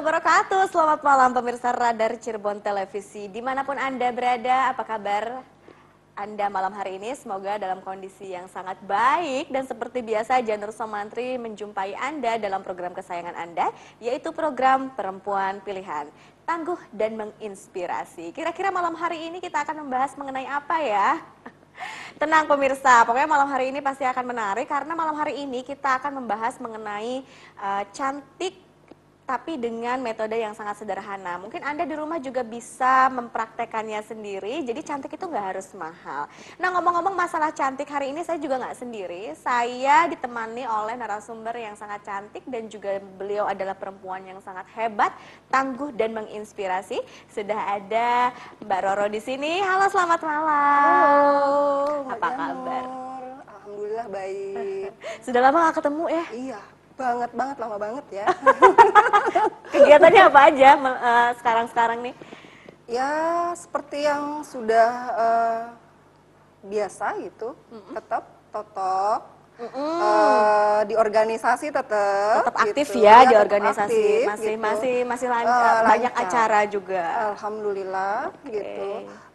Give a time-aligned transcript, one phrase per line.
[0.00, 0.72] wabarakatuh.
[0.72, 3.28] Selamat malam pemirsa Radar Cirebon Televisi.
[3.28, 5.44] Di mana pun Anda berada, apa kabar
[6.16, 7.12] Anda malam hari ini?
[7.12, 9.52] Semoga dalam kondisi yang sangat baik.
[9.52, 13.68] Dan seperti biasa Janur Somantri menjumpai Anda dalam program kesayangan Anda
[14.00, 16.08] Yaitu program Perempuan Pilihan.
[16.48, 18.32] Tangguh dan menginspirasi.
[18.32, 21.20] Kira-kira malam hari ini kita akan membahas mengenai apa ya?
[22.24, 26.24] Tenang pemirsa, pokoknya malam hari ini pasti akan menarik karena malam hari ini kita akan
[26.24, 27.20] membahas mengenai
[27.60, 28.69] uh, cantik
[29.30, 31.38] tapi dengan metode yang sangat sederhana.
[31.38, 36.26] Mungkin Anda di rumah juga bisa mempraktekannya sendiri, jadi cantik itu nggak harus mahal.
[36.58, 39.30] Nah ngomong-ngomong masalah cantik, hari ini saya juga nggak sendiri.
[39.38, 45.14] Saya ditemani oleh narasumber yang sangat cantik dan juga beliau adalah perempuan yang sangat hebat,
[45.46, 46.98] tangguh dan menginspirasi.
[47.30, 48.34] Sudah ada
[48.66, 49.62] Mbak Roro di sini.
[49.62, 50.82] Halo, selamat malam.
[50.90, 51.46] Halo,
[52.18, 52.84] Apa kabar?
[53.46, 54.90] Alhamdulillah baik.
[55.24, 56.24] Sudah lama nggak ketemu ya?
[56.34, 56.60] iya,
[57.00, 58.26] banget banget lama banget ya.
[59.72, 62.14] Kegiatannya apa aja eh, sekarang-sekarang nih?
[62.90, 63.10] ya
[63.54, 65.60] seperti yang sudah eh,
[66.62, 67.54] biasa gitu,
[67.90, 69.20] tetap totok.
[69.60, 73.04] eh, di organisasi tetap Tetap aktif gitu.
[73.04, 73.92] ya di tetap organisasi.
[73.92, 74.64] aktif, masih gitu.
[74.64, 76.26] masih masih lancar, banyak lancar.
[76.26, 77.04] acara juga.
[77.30, 78.16] Alhamdulillah
[78.48, 78.90] gitu.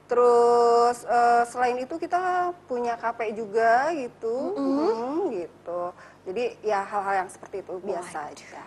[0.05, 2.21] Terus eh, selain itu kita
[2.65, 5.81] punya KP juga gitu, Hmm, gitu.
[6.25, 8.61] Jadi ya hal-hal yang seperti itu biasa aja.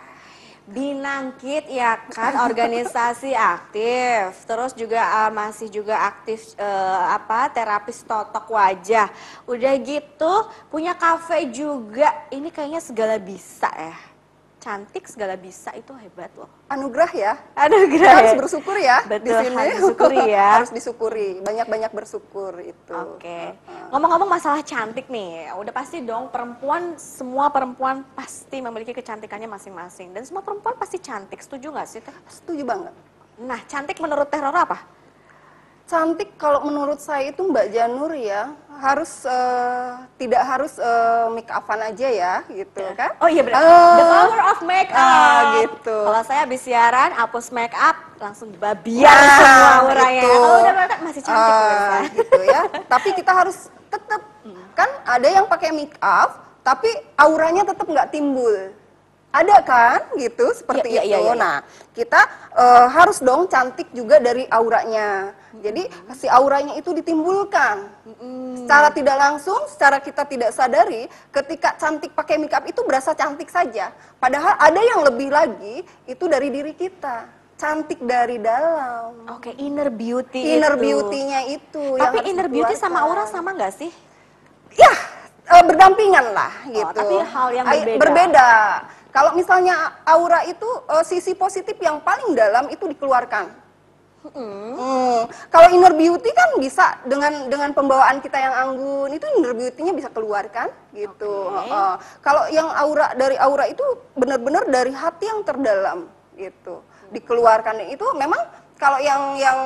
[0.69, 8.55] Binangkit ya kan organisasi aktif, terus juga uh, masih juga aktif uh, apa terapis totok
[8.55, 9.11] wajah.
[9.43, 10.33] Udah gitu
[10.71, 12.11] punya kafe juga.
[12.31, 14.08] Ini kayaknya segala bisa ya.
[14.59, 16.51] Cantik segala bisa itu hebat loh.
[16.67, 17.33] Anugerah ya.
[17.55, 18.11] Gerak.
[18.11, 19.55] harus bersyukur ya di Betul, sini.
[19.55, 20.47] harus disyukuri ya.
[20.59, 22.91] harus disyukuri, banyak-banyak bersyukur itu.
[22.91, 23.55] Oke.
[23.95, 30.27] Ngomong-ngomong masalah cantik nih, udah pasti dong perempuan semua perempuan pasti memiliki kecantikannya masing-masing dan
[30.27, 31.39] semua perempuan pasti cantik.
[31.39, 32.03] Setuju nggak sih?
[32.03, 32.15] Teh?
[32.27, 32.91] Setuju banget.
[33.39, 34.83] Nah, cantik menurut Teh Roro apa?
[35.87, 41.79] Cantik kalau menurut saya itu Mbak Janur ya harus eh, tidak harus eh, make upan
[41.85, 43.11] aja ya gitu kan?
[43.19, 43.59] Oh iya benar.
[43.59, 43.95] Ah.
[43.95, 44.97] The power of make up.
[44.97, 45.97] Ah, gitu.
[46.07, 50.23] Kalau saya habis siaran hapus make up langsung babian Nah, semua auranya.
[50.23, 50.31] itu.
[50.33, 51.97] Kalau udah make up masih cantik Ah, pemirsa.
[52.15, 52.61] gitu ya.
[52.87, 53.57] tapi kita harus
[53.89, 54.21] tetap
[54.73, 56.29] kan ada yang pakai make up
[56.61, 58.55] tapi auranya tetap nggak timbul.
[59.29, 61.09] Ada kan gitu seperti iya, itu.
[61.13, 61.33] iya, iya.
[61.37, 61.57] Nah,
[61.93, 62.21] kita
[62.55, 65.37] eh, harus dong cantik juga dari auranya.
[65.57, 67.89] Jadi si auranya itu ditimbulkan.
[68.63, 73.49] Secara tidak langsung, secara kita tidak sadari, ketika cantik pakai make up itu berasa cantik
[73.49, 73.89] saja.
[74.21, 77.25] Padahal ada yang lebih lagi itu dari diri kita.
[77.59, 79.27] Cantik dari dalam.
[79.35, 80.83] Oke, inner beauty Inner itu.
[80.85, 83.91] beauty-nya itu Tapi inner beauty sama aura sama nggak sih?
[84.79, 84.93] Ya,
[85.43, 86.87] eh, berdampingan lah gitu.
[86.95, 87.99] tapi hal yang berbeda.
[87.99, 88.49] Berbeda.
[89.11, 89.75] Kalau misalnya
[90.07, 93.58] aura itu eh, sisi positif yang paling dalam itu dikeluarkan.
[94.19, 95.23] Hmm.
[95.47, 100.11] Kalau inner beauty kan bisa dengan dengan pembawaan kita yang anggun itu inner beauty-nya bisa
[100.11, 101.47] keluarkan gitu.
[101.47, 101.71] Oke.
[101.71, 101.93] Heeh.
[102.19, 103.83] Kalau yang aura dari aura itu
[104.19, 106.83] benar-benar dari hati yang terdalam gitu.
[107.15, 108.43] Dikeluarkan itu memang
[108.75, 109.59] kalau yang yang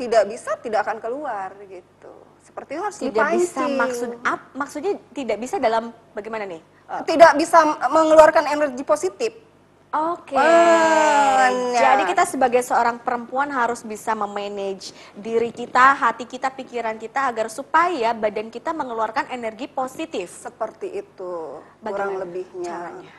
[0.00, 2.12] tidak bisa tidak akan keluar gitu.
[2.42, 3.76] Seperti itu harus Tidak bisa dipancing.
[3.78, 6.60] maksud up, maksudnya tidak bisa dalam bagaimana nih?
[6.60, 9.32] Eh, tidak bisa mengeluarkan energi positif.
[9.92, 10.40] Oke.
[10.40, 11.76] Makanya.
[11.76, 17.52] Jadi kita sebagai seorang perempuan harus bisa memanage diri kita, hati kita, pikiran kita agar
[17.52, 20.32] supaya badan kita mengeluarkan energi positif.
[20.32, 22.72] Seperti itu Bagaimana kurang lebihnya.
[22.72, 23.12] caranya?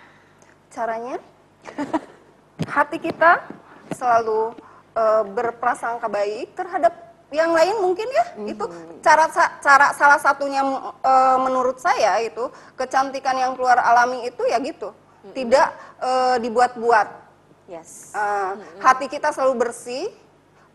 [0.74, 1.18] Caranya
[2.76, 3.46] hati kita
[3.94, 4.58] selalu
[4.98, 6.94] eh, berprasangka baik terhadap
[7.34, 8.66] yang lain mungkin ya itu
[9.02, 9.26] cara
[9.58, 10.62] cara salah satunya
[11.02, 14.94] eh, menurut saya itu kecantikan yang keluar alami itu ya gitu
[15.32, 15.72] tidak
[16.04, 17.08] eh, dibuat-buat.
[17.72, 18.12] Yes.
[18.12, 18.52] Eh,
[18.84, 20.12] hati kita selalu bersih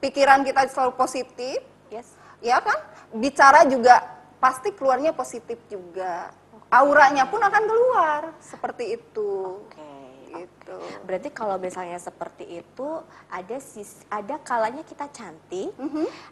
[0.00, 1.60] pikiran kita selalu positif.
[1.92, 2.16] Yes.
[2.40, 2.80] ya kan?
[3.12, 4.00] Bicara juga
[4.40, 6.32] pasti keluarnya positif juga.
[6.68, 9.60] Auranya pun akan keluar seperti itu.
[9.68, 9.88] Oke.
[10.28, 10.76] gitu.
[11.08, 12.88] Berarti kalau misalnya seperti itu
[13.32, 15.72] ada sis, ada kalanya kita cantik,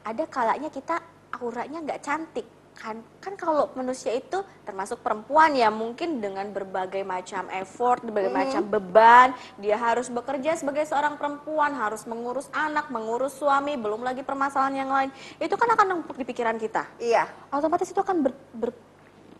[0.05, 1.01] ada kalanya kita
[1.41, 2.45] auranya nggak cantik.
[2.77, 3.01] Kan?
[3.25, 9.29] Kan kalau manusia itu termasuk perempuan ya mungkin dengan berbagai macam effort, berbagai macam beban,
[9.57, 14.91] dia harus bekerja sebagai seorang perempuan, harus mengurus anak, mengurus suami, belum lagi permasalahan yang
[14.93, 15.11] lain.
[15.41, 16.85] Itu kan akan numpuk di pikiran kita.
[17.01, 17.27] iya.
[17.51, 18.79] Otomatis itu akan ber, ber-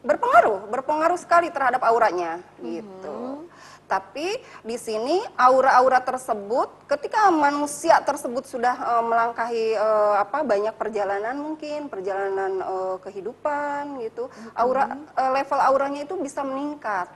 [0.07, 2.41] berpengaruh berpengaruh sekali terhadap auranya.
[2.63, 3.47] Gitu
[3.87, 11.39] tapi di sini aura-aura tersebut ketika manusia tersebut sudah eh, melangkahi eh, apa banyak perjalanan
[11.39, 14.27] mungkin perjalanan eh, kehidupan gitu
[14.59, 17.09] aura eh, level auranya itu bisa meningkat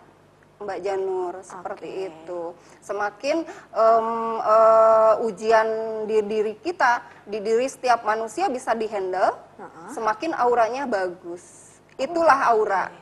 [0.61, 2.06] Mbak Janur seperti Oke.
[2.12, 2.43] itu.
[2.84, 4.08] Semakin em,
[4.44, 5.69] eh, ujian
[6.05, 9.88] di diri kita, di diri setiap manusia bisa dihandle, Heeh.
[9.96, 11.81] semakin auranya bagus.
[11.96, 12.93] Itulah aura.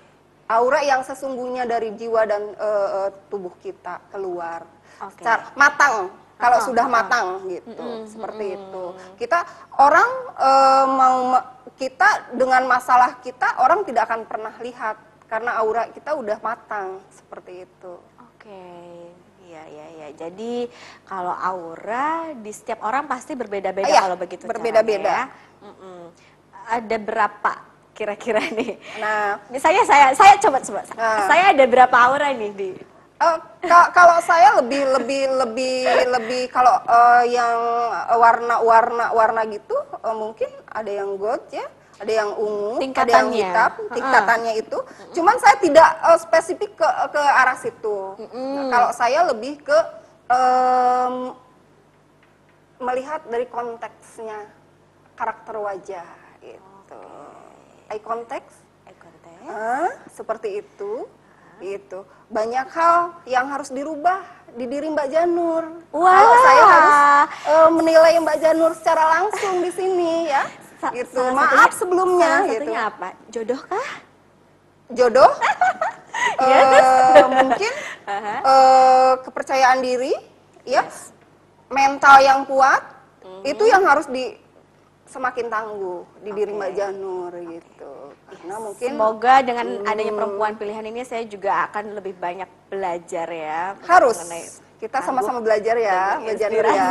[0.49, 4.65] Aura yang sesungguhnya dari jiwa dan eh, tubuh kita keluar.
[5.13, 6.09] Secara matang.
[6.39, 6.95] Kalau Heeh, sudah heeh.
[7.03, 8.59] matang gitu, Mm-mm, seperti mm-mm.
[8.63, 8.85] itu.
[9.19, 9.39] Kita
[9.77, 10.09] orang
[10.39, 11.19] eh, mau
[11.77, 14.97] kita dengan masalah kita orang tidak akan pernah lihat
[15.29, 17.93] karena aura kita udah matang seperti itu.
[18.23, 18.65] Oke,
[19.45, 20.09] iya iya iya.
[20.15, 20.71] Jadi
[21.05, 24.47] kalau aura di setiap orang pasti berbeda-beda Iya, kalau begitu.
[24.49, 25.11] berbeda-beda.
[25.11, 25.25] ya.
[25.61, 26.01] Mm-mm.
[26.71, 27.53] Ada berapa
[27.99, 28.79] kira-kira nih?
[29.03, 30.81] Nah, Misalnya saya saya coba coba.
[30.95, 31.27] Nah.
[31.27, 32.71] Saya ada berapa aura nih di?
[33.67, 37.59] ka- kalau saya lebih lebih lebih lebih kalau eh, yang
[38.15, 41.67] warna-warna warna gitu eh, mungkin ada yang gold ya,
[41.99, 43.43] ada yang ungu, ada yang Tingkatannya.
[43.43, 44.79] hitam, tingkatannya itu.
[45.19, 47.99] Cuman saya tidak eh, spesifik ke ke arah situ.
[48.31, 49.79] Nah, kalau saya lebih ke
[50.31, 51.35] em,
[52.79, 54.47] melihat dari konteksnya
[55.19, 56.07] karakter wajah
[56.39, 57.03] itu.
[57.89, 58.49] Eye contact
[58.85, 59.41] Eye contact.
[59.45, 61.09] Ah, seperti itu.
[61.59, 61.99] Gitu.
[62.29, 65.65] Banyak hal yang harus dirubah di diri Mbak Janur.
[65.91, 66.13] Wah.
[66.13, 66.97] Kalau saya harus
[67.45, 70.45] eh, menilai Mbak Janur secara langsung di sini ya.
[70.79, 71.19] Sa- gitu.
[71.19, 72.63] salah Maaf satunya- sebelumnya salah gitu.
[72.63, 73.09] satunya apa?
[73.29, 73.89] Jodoh kah?
[74.97, 75.33] Jodoh.
[76.39, 77.73] eh, mungkin
[78.07, 78.35] Aha.
[78.41, 80.15] eh, kepercayaan diri,
[80.65, 80.87] ya.
[81.69, 82.81] Mental yang kuat
[83.19, 83.43] Hmm.
[83.45, 84.33] itu yang harus di
[85.09, 86.59] semakin tangguh di diri Oke.
[86.61, 87.93] Mbak Janur gitu.
[88.29, 93.73] Karena mungkin Semoga dengan adanya perempuan pilihan ini saya juga akan lebih banyak belajar ya.
[93.89, 96.87] harus mengenai kita sama-sama belajar ya, Janur ya.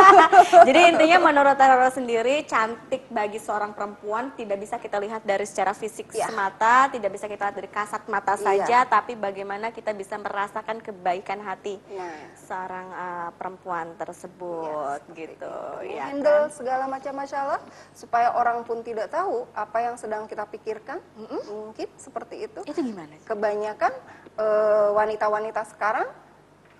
[0.68, 5.72] Jadi intinya menurut Roro sendiri cantik bagi seorang perempuan tidak bisa kita lihat dari secara
[5.72, 6.28] fisik Iya.
[6.28, 8.44] semata, tidak bisa kita lihat dari kasat mata Iya.
[8.44, 15.54] saja, tapi bagaimana kita bisa merasakan kebaikan hati Nah, seorang uh, perempuan tersebut gitu
[15.88, 16.52] ya handle kan?
[16.52, 17.60] segala macam masalah
[17.96, 21.00] supaya orang pun tidak tahu apa yang sedang kita pikirkan.
[21.48, 22.60] Mungkin seperti itu.
[22.68, 23.16] Itu gimana?
[23.24, 23.92] Kebanyakan
[24.36, 26.04] eh, wanita-wanita sekarang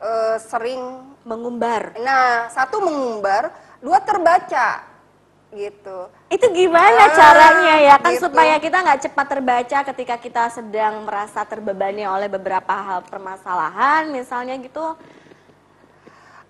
[0.05, 0.83] eh, sering
[1.25, 1.97] Mengumbar.
[2.05, 3.49] nah, satu mengumbar,
[3.81, 4.85] dua terbaca
[5.57, 5.99] gitu.
[6.29, 8.29] Itu gimana Ah, caranya ya kan gitu.
[8.29, 14.59] supaya kita nggak cepat terbaca ketika kita sedang merasa terbebani oleh beberapa hal permasalahan misalnya
[14.61, 14.99] gitu.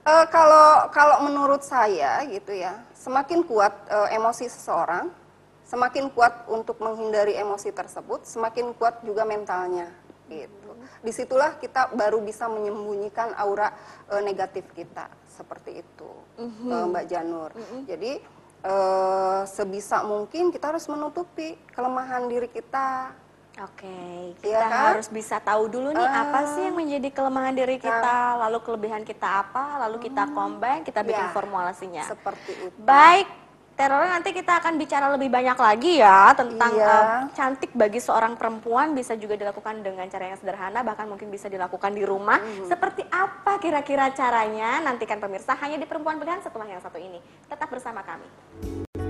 [0.05, 5.07] Eh, kalau kalau menurut saya gitu ya, semakin kuat eh, emosi seseorang,
[5.63, 9.89] semakin kuat untuk menghindari emosi tersebut, semakin kuat juga mentalnya
[10.27, 10.71] gitu.
[11.01, 13.73] Di situlah kita baru bisa menyembunyikan aura
[14.09, 17.51] eh, negatif kita seperti itu, eh, Mbak Janur.
[17.85, 18.13] Jadi
[18.65, 23.13] eh, sebisa mungkin kita harus menutupi kelemahan diri kita.
[23.55, 24.85] Oke, Iya kita kan?
[24.91, 26.27] harus bisa tahu dulu nih Ah.
[26.27, 31.07] apa sih yang menjadi kelemahan diri kita, lalu kelebihan kita apa, lalu kita combine, kita
[31.07, 32.03] bikin Ya, formulasinya.
[32.03, 32.75] Seperti itu.
[32.83, 33.31] Baik,
[33.75, 36.95] teror nanti kita akan bicara lebih banyak lagi ya tentang Iya.
[36.95, 41.51] eh, cantik bagi seorang perempuan bisa juga dilakukan dengan cara yang sederhana bahkan mungkin bisa
[41.51, 42.39] dilakukan di rumah.
[42.39, 42.71] Hmm.
[42.71, 44.79] Seperti apa kira-kira caranya?
[44.79, 47.19] Nantikan pemirsa hanya di perempuan pilihan setelah yang satu ini.
[47.51, 49.04] Tetap bersama kami.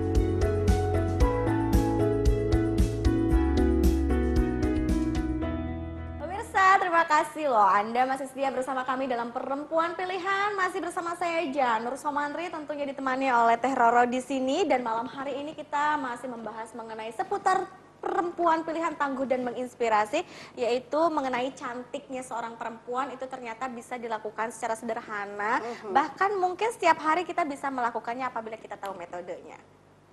[6.95, 7.67] Terima kasih loh.
[7.67, 10.55] Anda masih setia bersama kami dalam Perempuan Pilihan.
[10.55, 14.63] Masih bersama saya Janur Somandri tentunya ditemani oleh Teh Roro di sini.
[14.63, 17.67] Dan malam hari ini kita masih membahas mengenai seputar
[17.99, 20.23] perempuan pilihan tangguh dan menginspirasi
[20.55, 23.11] yaitu mengenai cantiknya seorang perempuan.
[23.11, 25.59] Itu ternyata bisa dilakukan secara sederhana.
[25.91, 29.59] Bahkan mungkin setiap hari kita bisa melakukannya apabila kita tahu metodenya.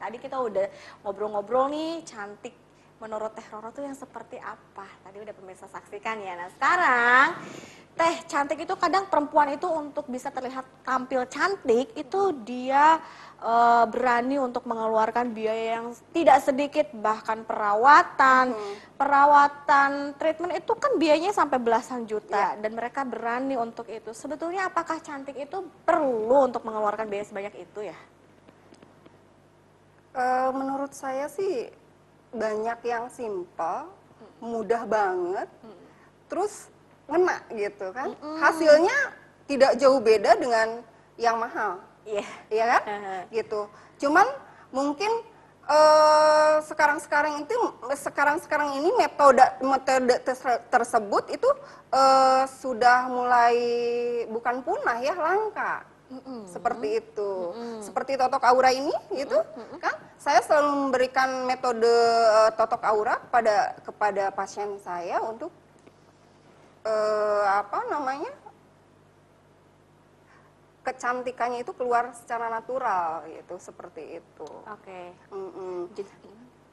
[0.01, 0.65] Tadi kita udah
[1.05, 2.57] ngobrol-ngobrol nih cantik
[3.01, 4.85] menurut Teh Roro tuh yang seperti apa?
[5.01, 6.37] Tadi udah pemirsa saksikan ya.
[6.37, 7.27] Nah sekarang
[7.91, 13.01] Teh cantik itu kadang perempuan itu untuk bisa terlihat tampil cantik itu dia
[13.41, 18.55] eh, berani untuk mengeluarkan biaya yang tidak sedikit bahkan perawatan,
[18.95, 24.15] perawatan treatment itu kan biayanya sampai belasan juta dan mereka berani untuk itu.
[24.15, 27.97] Sebetulnya apakah cantik itu perlu untuk mengeluarkan biaya sebanyak itu ya?
[30.11, 31.80] Eh, menurut saya sih
[32.31, 33.91] banyak yang simpel,
[34.39, 35.47] mudah banget,
[36.25, 36.71] terus
[37.05, 38.15] ngena gitu kan.
[38.39, 38.97] Hasilnya
[39.45, 40.79] tidak jauh beda dengan
[41.19, 42.25] yang mahal, Iya.
[42.49, 42.81] iya kan?
[43.29, 43.67] Gitu.
[43.99, 44.25] Cuman
[44.71, 45.11] mungkin
[45.67, 47.53] eh, sekarang-sekarang itu
[47.93, 51.49] sekarang-sekarang ini metode metode ter- tersebut itu
[51.93, 53.55] eh, sudah mulai
[54.25, 55.85] bukan punah ya langka
[56.49, 57.31] seperti itu.
[57.55, 57.79] Mm-mm.
[57.79, 59.79] Seperti totok aura ini gitu, Mm-mm.
[59.79, 59.95] kan?
[60.19, 65.49] Saya selalu memberikan metode eh, totok aura pada kepada pasien saya untuk
[66.85, 68.31] uh, apa namanya?
[70.81, 74.49] kecantikannya itu keluar secara natural gitu seperti itu.
[74.65, 75.13] Oke.
[75.29, 76.01] Okay.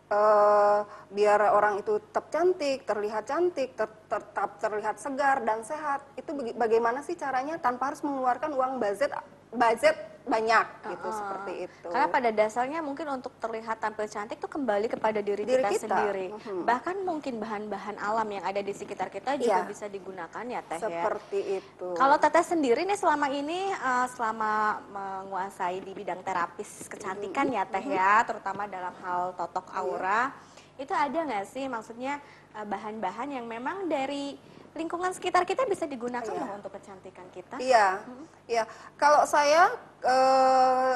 [0.09, 0.81] Eh,
[1.12, 6.00] biar orang itu tetap cantik, terlihat cantik, ter- tetap terlihat segar dan sehat.
[6.17, 9.12] Itu baga- bagaimana sih caranya tanpa harus mengeluarkan uang budget
[9.53, 9.97] budget
[10.28, 11.16] banyak gitu Uh-uh.
[11.16, 11.88] seperti itu.
[11.88, 15.82] Karena pada dasarnya mungkin untuk terlihat tampil cantik itu kembali kepada diri, Diri kita, kita.
[15.88, 16.26] sendiri.
[16.30, 16.62] Mhm.
[16.62, 19.66] Bahkan mungkin bahan-bahan alam yang ada di sekitar kita juga Iya.
[19.66, 20.85] bisa digunakan ya Teh ya.
[20.85, 21.88] seperti itu.
[21.97, 24.52] Kalau Teteh sendiri nih selama ini eh, selama
[24.87, 29.78] menguasai di bidang terapis kecantikan ya Teh ya, terutama dalam hal totok Iya.
[29.80, 30.23] aura,
[30.76, 32.20] itu ada nggak sih maksudnya
[32.52, 34.37] eh, bahan-bahan yang memang dari
[34.78, 36.54] lingkungan sekitar kita bisa digunakan Iya.
[36.54, 37.58] untuk kecantikan kita?
[37.58, 37.87] Iya,
[38.47, 38.64] iya.
[38.94, 39.75] Kalau saya
[40.06, 40.94] eh,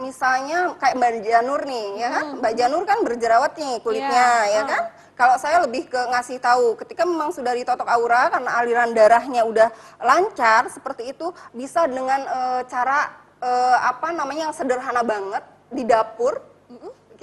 [0.00, 2.26] misalnya kayak Mbak Janur nih, ya kan?
[2.40, 4.70] Mbak Janur kan berjerawat nih kulitnya, Iya, ya hmm.
[4.72, 4.82] kan?
[5.12, 9.68] Kalau saya lebih ke ngasih tahu, ketika memang sudah ditotok aura karena aliran darahnya udah
[10.00, 13.12] lancar seperti itu, bisa dengan eh, cara
[13.44, 16.40] eh, apa namanya yang sederhana banget di dapur.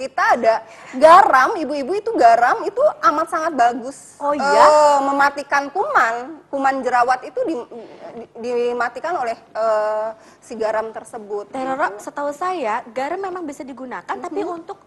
[0.00, 0.64] Kita ada
[0.96, 4.16] garam, ibu-ibu itu garam itu amat sangat bagus.
[4.16, 4.64] Oh iya?
[4.64, 7.68] Eh, mematikan kuman, kuman jerawat itu di-
[8.16, 10.08] di- dimatikan oleh eh,
[10.40, 11.52] si garam tersebut.
[11.52, 14.80] Teh Roro, setahu saya garam memang bisa digunakan tapi untuk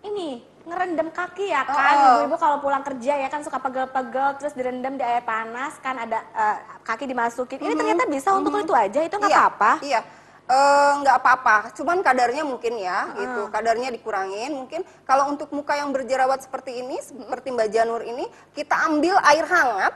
[0.00, 2.06] ini ngerendam kaki ya kan Oh, oh.
[2.16, 6.22] ibu-ibu kalau pulang kerja ya kan suka pegel-pegel terus direndam di air panas kan ada
[6.22, 10.00] eh, kaki dimasukin ini ternyata bisa untuk itu aja itu nggak Iya, apa-apa Iya.
[10.46, 13.50] Eh, nggak apa-apa, cuman kadarnya mungkin ya, gitu.
[13.50, 14.54] Kadarnya dikurangin.
[14.54, 18.22] Mungkin kalau untuk muka yang berjerawat seperti ini, seperti Mbak Janur ini,
[18.54, 19.94] kita ambil air hangat,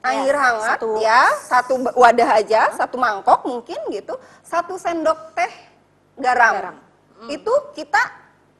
[0.00, 5.50] Ya, air hangat, satu- ya, satu wadah aja, satu mangkok mungkin gitu, satu sendok teh
[6.16, 6.54] garam.
[6.54, 6.76] Garam.
[7.26, 7.98] Itu kita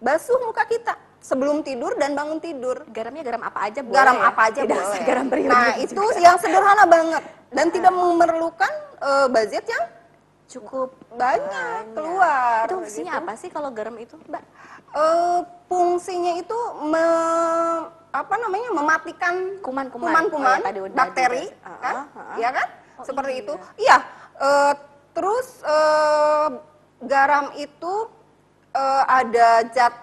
[0.03, 2.83] basuh muka kita sebelum tidur dan bangun tidur.
[2.91, 4.25] garamnya garam apa aja boleh garam ya?
[4.27, 5.03] apa aja Tidak boleh.
[5.05, 9.85] garam nah itu yang sederhana banget dan tidak memerlukan eh, budget yang
[10.51, 12.67] cukup banyak, keluar.
[12.67, 13.23] itu fungsinya gitu.
[13.23, 14.43] apa sih kalau garam itu mbak
[14.91, 20.11] Eh, fungsinya itu me- apa namanya mematikan Kuman-kuman.
[20.11, 21.79] kuman-kuman, Oh, ya, bakteri, dibahas.
[21.79, 21.95] kan?
[21.95, 22.37] Uh-uh, uh-uh.
[22.37, 22.69] Ya kan?
[22.99, 23.41] Oh, Seperti iya.
[23.41, 23.55] itu.
[23.79, 23.97] Iya.
[24.41, 24.75] eh,
[25.13, 26.49] terus eh,
[27.05, 27.95] garam itu
[28.73, 29.95] eh, ada zat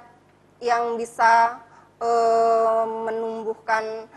[0.59, 1.59] yang bisa
[1.99, 4.07] eh, menumbuhkan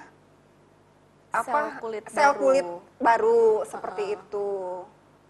[1.30, 2.38] apa Sel kulit sel baru.
[2.38, 4.16] kulit baru seperti Uh-uh.
[4.16, 4.48] itu.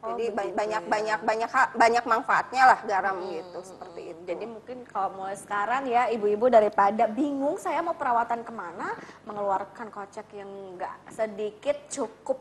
[0.00, 0.88] Oh, Jadi begitu banyak ya.
[0.88, 4.20] banyak banyak banyak manfaatnya lah garam gitu seperti itu.
[4.24, 9.92] Jadi mungkin kalau mulai sekarang ya ibu-ibu daripada bingung saya mau perawatan ke mana, mengeluarkan
[9.92, 12.40] kocek yang enggak sedikit cukup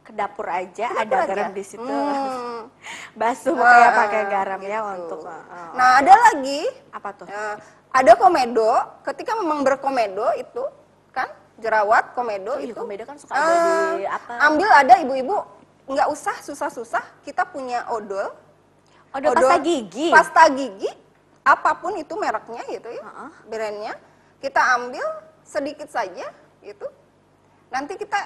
[0.00, 1.28] ke dapur aja ada aja.
[1.28, 1.84] garam di situ.
[1.84, 2.72] Hmm.
[3.12, 4.94] Basuh pokoknya Ah, pakai garam ya gitu.
[4.96, 7.26] untuk uh, uh, Nah, ada lagi apa tuh?
[7.26, 7.54] eh,
[7.92, 8.72] ada komedo,
[9.02, 10.64] ketika memang berkomedo itu
[11.10, 12.78] kan jerawat komedo Oh iya, itu.
[12.78, 14.32] komedo kan suka ada di apa?
[14.42, 15.36] Ambil ada ibu-ibu
[15.86, 18.34] nggak usah susah-susah, kita punya odol.
[19.14, 20.08] Odol pasta gigi.
[20.10, 20.90] Pasta gigi,
[21.46, 23.30] apa pun itu mereknya gitu ya, Heeh.
[23.46, 23.94] brandnya.
[24.42, 25.06] Kita ambil
[25.46, 26.26] sedikit saja
[26.60, 26.86] gitu.
[27.70, 28.18] Nanti kita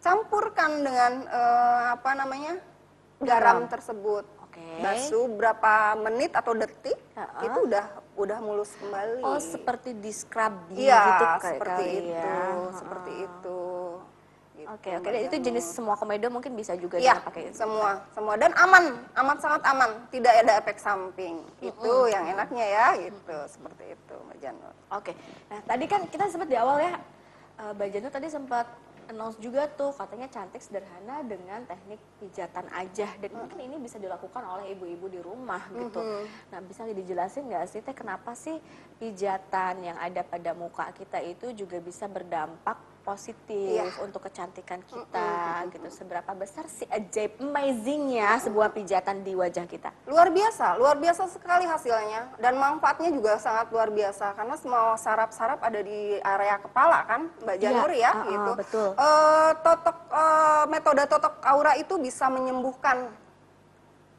[0.00, 2.56] campurkan dengan eh, apa namanya
[3.20, 3.72] garam, Garam.
[3.72, 4.24] tersebut.
[4.48, 4.64] Oke.
[4.80, 7.42] Basuh berapa menit atau detik, Heeh.
[7.46, 7.84] itu udah
[8.14, 9.22] udah mulus kembali.
[9.22, 12.42] Oh, seperti di scrub Iya, gitu kayak seperti kali itu, ya.
[12.78, 13.26] seperti Heeh.
[13.28, 13.60] itu.
[14.54, 15.10] Gitu, Oke, oke.
[15.10, 17.58] Dan itu jenis semua komedo mungkin bisa juga dengan pakai itu.
[17.58, 21.42] semua, semua dan aman, amat sangat aman, tidak ada efek samping.
[21.58, 24.74] Itu yang enaknya ya, gitu, seperti itu, Mbak Janur.
[24.94, 25.12] Oke,
[25.50, 26.94] nah tadi kan kita sempat di awal ya,
[27.58, 28.66] eh, Mbak Janu tadi sempat
[29.10, 34.40] announce juga tuh katanya cantik sederhana dengan teknik pijatan aja dan mungkin ini bisa dilakukan
[34.40, 36.00] oleh ibu-ibu di rumah gitu.
[36.48, 38.56] Nah bisa dijelasin nggak sih teh kenapa sih
[38.96, 44.00] pijatan yang ada pada muka kita itu juga bisa berdampak positif Iya.
[44.00, 45.28] untuk kecantikan kita
[45.70, 45.88] gitu.
[45.92, 49.92] Seberapa besar sih ajaib amazingnya sebuah pijatan di wajah kita?
[50.08, 55.60] Luar biasa, luar biasa sekali hasilnya dan manfaatnya juga sangat luar biasa karena semua saraf-saraf
[55.60, 58.50] ada di area kepala kan, Mbak Iya, Janur ya, uh-uh, gitu.
[58.56, 58.88] betul.
[58.96, 63.12] Eh, totok eh, metode totok aura itu bisa menyembuhkan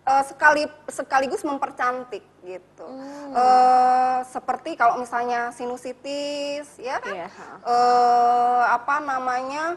[0.05, 2.85] eh, sekali sekaligus mempercantik gitu.
[2.85, 3.33] Hmm.
[3.33, 7.13] Eh, seperti kalau misalnya sinusitis, ya kan?
[7.13, 7.47] Iya, ha.
[7.65, 9.75] eh, apa namanya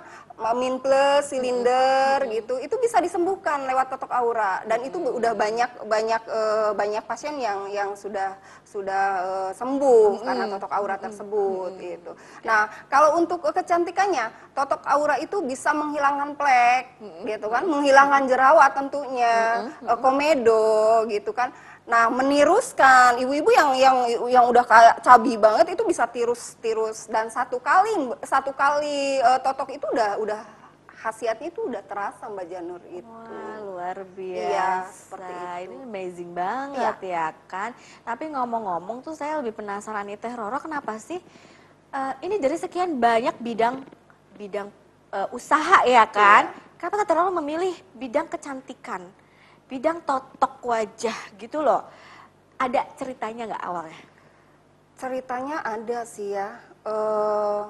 [0.55, 2.63] min plus silinder gitu.
[2.63, 4.63] Itu bisa disembuhkan lewat totok aura.
[4.71, 10.47] Dan itu udah banyak banyak eh, banyak pasien yang yang sudah sudah eh, sembuh karena
[10.47, 12.15] totok aura tersebut gitu.
[12.47, 16.85] Nah kalau untuk kecantikannya totok aura itu bisa menghilangkan plek
[17.27, 21.51] gitu kan, menghilangkan jerawat tentunya, eh, komedo gitu kan.
[21.89, 23.97] Nah, meniruskan ibu-ibu yang yang
[24.29, 29.73] yang udah kayak cabi banget itu bisa tirus-tirus dan satu kali satu kali eh, totok
[29.73, 30.41] itu udah udah
[30.99, 33.09] khasiatnya itu udah terasa Mbak Janur itu.
[33.09, 34.51] Wah, luar biasa.
[34.53, 35.73] Iya, seperti itu.
[35.73, 37.71] Ini amazing banget ya kan.
[38.05, 41.25] Tapi ngomong-ngomong tuh saya lebih penasaran nih Teh Roro kenapa sih
[41.95, 43.81] eh, ini dari sekian banyak bidang
[44.37, 44.69] bidang
[45.17, 46.53] eh, usaha ya kan?
[46.77, 49.09] Kenapa Teh Roro memilih bidang kecantikan?
[49.69, 51.85] Bidang totok wajah gitu loh.
[52.57, 54.01] Ada ceritanya nggak awalnya?
[54.97, 56.57] Ceritanya ada sih ya.
[56.89, 57.63] Eh,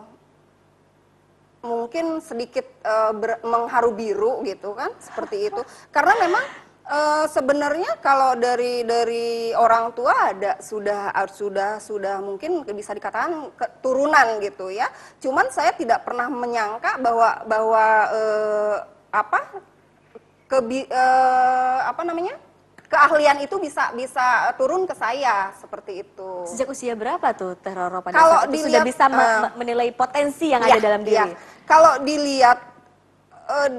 [1.67, 5.59] mungkin sedikit eh, ber- mengharu biru gitu kan, seperti itu.
[5.95, 6.45] Karena memang
[6.87, 14.38] eh, sebenarnya kalau dari dari orang tua ada sudah sudah sudah mungkin bisa dikatakan keturunan
[14.38, 14.87] gitu ya.
[15.19, 18.76] Cuman saya tidak pernah menyangka bahwa bahwa eh,
[19.11, 19.40] apa
[20.49, 22.35] kebi, eh, apa namanya
[22.88, 24.25] keahlian itu bisa bisa
[24.57, 26.49] turun ke saya seperti itu.
[26.49, 29.38] Sejak usia berapa tuh Teh Roro pada Kalau saat itu sudah dilihat, bisa me- eh,
[29.45, 31.31] me- menilai potensi yang Iya, ada dalam diri?
[31.31, 31.37] iya.
[31.62, 32.59] Kalau dilihat
[33.47, 33.71] eh,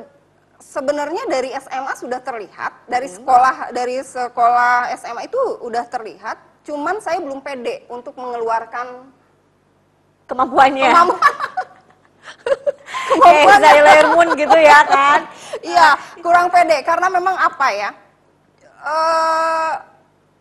[0.60, 7.18] sebenarnya dari SMA sudah terlihat, dari sekolah dari sekolah SMA itu udah terlihat, cuman saya
[7.18, 9.10] belum pede untuk mengeluarkan
[10.26, 10.86] Kemampuannya.
[10.86, 11.34] kemampuan.
[13.26, 15.20] Kayak Sailor Moon gitu ya kan?
[15.64, 15.88] Iya,
[16.24, 17.90] kurang pede karena memang apa ya?
[18.80, 19.74] eh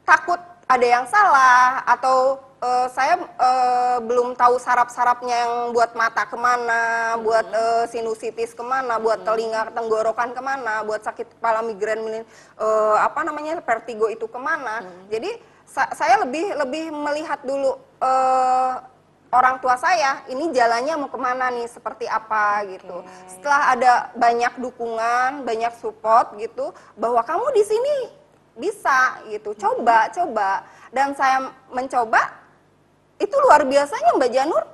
[0.07, 0.39] takut
[0.71, 7.15] ada yang salah atau eh, saya eh, belum tahu sarap-sarapnya yang buat mata ke mana,
[7.19, 12.97] buat eh, sinusitis ke mana, buat telinga tenggorokan ke mana, buat sakit kepala migrain eh,
[12.99, 14.87] apa namanya vertigo itu ke mana.
[15.11, 15.35] Jadi
[15.67, 18.73] sa- saya lebih lebih melihat dulu eh,
[19.29, 23.05] orang tua saya ini jalannya mau ke mana nih seperti apa gitu.
[23.29, 27.97] Setelah ada banyak dukungan, banyak support gitu, bahwa kamu di sini
[28.57, 30.65] bisa gitu, coba coba.
[30.89, 32.21] Dan saya mencoba
[33.21, 34.65] itu luar biasanya Mbak Janur.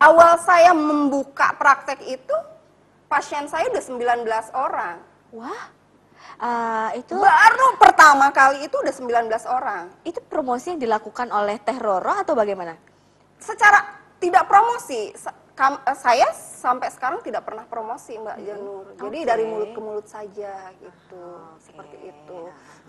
[0.00, 2.36] Awal saya membuka praktek itu
[3.06, 4.96] pasien saya udah 19 orang.
[5.34, 5.64] Wah,
[6.40, 9.92] eh, itu Baru pertama kali itu udah 19 orang.
[10.02, 12.74] itu promosi yang dilakukan oleh Teh Roro atau bagaimana?
[13.44, 13.80] Secara
[14.16, 15.12] tidak promosi.
[15.54, 19.28] Kam- eh, saya sampai sekarang tidak pernah promosi Mbak Janur jadi Oke.
[19.30, 21.22] dari mulut ke mulut saja gitu.
[21.54, 21.62] Oke.
[21.62, 22.38] seperti itu.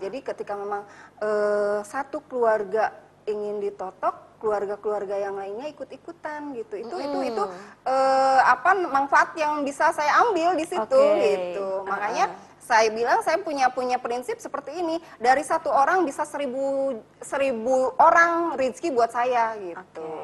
[0.02, 0.82] Jadi ketika memang
[1.22, 2.90] eh, satu keluarga
[3.26, 6.74] ingin ditotok keluarga-keluarga yang lainnya ikut-ikutan gitu.
[6.82, 7.44] Itu itu itu
[7.86, 11.22] eh, apa manfaat yang bisa saya ambil di situ Oke.
[11.22, 11.68] gitu.
[11.86, 12.34] Makanya
[12.66, 14.98] saya bilang saya punya punya prinsip seperti ini.
[15.22, 20.02] Dari satu orang bisa seribu seribu orang rezeki buat saya gitu.
[20.02, 20.15] Oke, ah.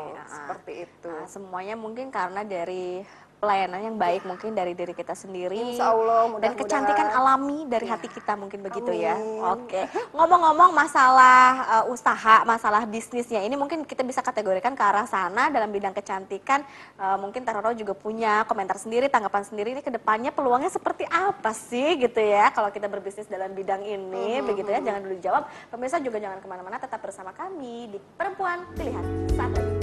[0.54, 1.10] Seperti itu.
[1.10, 3.02] Nah, semuanya mungkin karena dari
[3.42, 5.74] pelayanan yang baik mungkin dari diri kita sendiri.
[5.74, 6.62] Insya Allah, dan mudah-mudahan.
[6.62, 9.18] kecantikan alami dari hati kita mungkin begitu ya.
[9.18, 9.42] Amin.
[9.42, 9.80] oke.
[10.14, 15.74] Ngomong-ngomong masalah uh, usaha masalah bisnisnya ini mungkin kita bisa kategorikan ke arah sana dalam
[15.74, 16.62] bidang kecantikan.
[16.94, 21.50] Uh, mungkin Taroro juga punya komentar sendiri tanggapan sendiri ini ke depannya peluangnya seperti apa
[21.50, 24.78] sih gitu ya kalau kita berbisnis dalam bidang ini begitu ya.
[24.78, 25.42] jangan dulu dijawab.
[25.66, 29.02] Pemirsa juga jangan ke mana-mana tetap bersama kami di perempuan pilihan.
[29.34, 29.81] Saat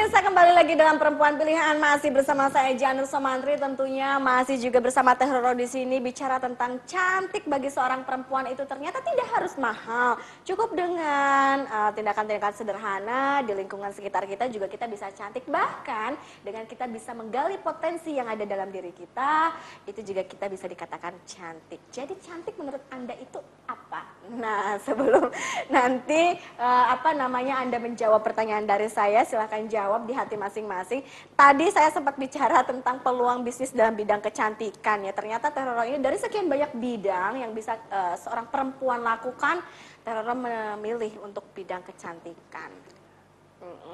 [0.00, 1.76] Pemirsa kembali lagi dalam perempuan pilihan.
[1.76, 6.80] Masih bersama saya Janur Somantri tentunya masih juga bersama Teh Roro di sini bicara tentang
[6.88, 10.16] cantik bagi seorang perempuan itu ternyata tidak harus mahal.
[10.48, 15.44] Cukup dengan uh, tindakan-tindakan sederhana di lingkungan sekitar kita juga kita bisa cantik.
[15.44, 16.16] Bahkan
[16.48, 19.52] dengan kita bisa menggali potensi yang ada dalam diri kita
[19.84, 21.92] itu juga kita bisa dikatakan cantik.
[21.92, 23.36] Jadi cantik menurut anda itu
[23.68, 25.26] apa nah sebelum
[25.72, 31.02] nanti uh, apa namanya anda menjawab pertanyaan dari saya silahkan jawab di hati masing-masing.
[31.34, 35.12] Tadi saya sempat bicara tentang peluang bisnis dalam bidang kecantikan ya.
[35.16, 39.64] Ternyata Teroro ini dari sekian banyak bidang yang bisa eh, seorang perempuan lakukan,
[40.06, 42.70] Teroro memilih untuk bidang kecantikan.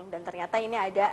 [0.06, 1.10] Dan ternyata ini ada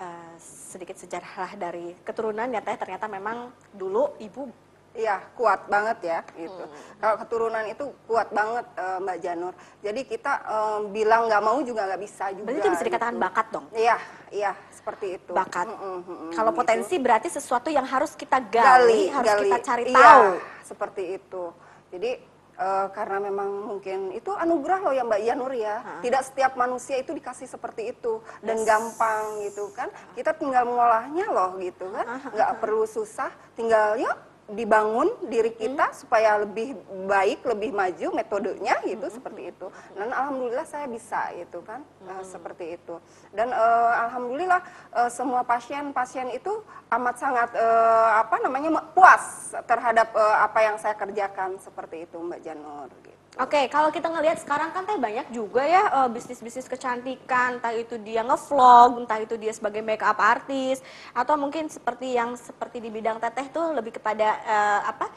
[0.00, 2.74] eh, sedikit sejarah dari keturunan ya Teh.
[2.74, 4.50] Ternyata memang dulu ibu
[4.92, 6.64] Iya kuat banget ya gitu.
[6.68, 7.00] Hmm.
[7.00, 9.54] Kalau keturunan itu kuat banget eh, Mbak Janur.
[9.80, 12.44] Jadi kita eh, bilang nggak mau juga nggak bisa juga.
[12.52, 13.24] berarti itu bisa dikatakan gitu.
[13.24, 13.66] bakat dong.
[13.72, 13.96] Iya
[14.28, 15.32] iya seperti itu.
[15.32, 15.64] Bakat.
[15.64, 16.60] Mm, mm, mm, mm, Kalau gitu.
[16.60, 20.28] potensi berarti sesuatu yang harus kita gali, harus kita cari Iya, tahu.
[20.60, 21.44] seperti itu.
[21.88, 22.10] Jadi
[22.52, 25.80] eh, karena memang mungkin itu anugerah loh ya Mbak Yanur ya.
[26.04, 29.88] Tidak setiap manusia itu dikasih seperti itu dan gampang gitu kan.
[30.12, 32.20] Kita tinggal mengolahnya loh gitu kan.
[32.28, 36.74] Nggak perlu susah, tinggal yuk dibangun diri kita supaya lebih
[37.06, 39.66] baik, lebih maju metodenya gitu seperti itu.
[39.94, 42.98] Dan alhamdulillah saya bisa gitu kan eh, seperti itu.
[43.30, 44.60] Dan eh, alhamdulillah
[44.98, 46.50] eh, semua pasien-pasien itu
[46.90, 52.40] amat sangat eh, apa namanya puas terhadap eh, apa yang saya kerjakan seperti itu Mbak
[52.42, 53.21] Janur gitu.
[53.40, 57.96] Oke, kalau kita ngelihat sekarang kan teh banyak juga ya eh, bisnis-bisnis kecantikan, entah itu
[57.96, 60.84] dia ngevlog, entah itu dia sebagai makeup artist,
[61.16, 65.08] atau mungkin seperti yang seperti di bidang teteh tuh lebih kepada eh, apa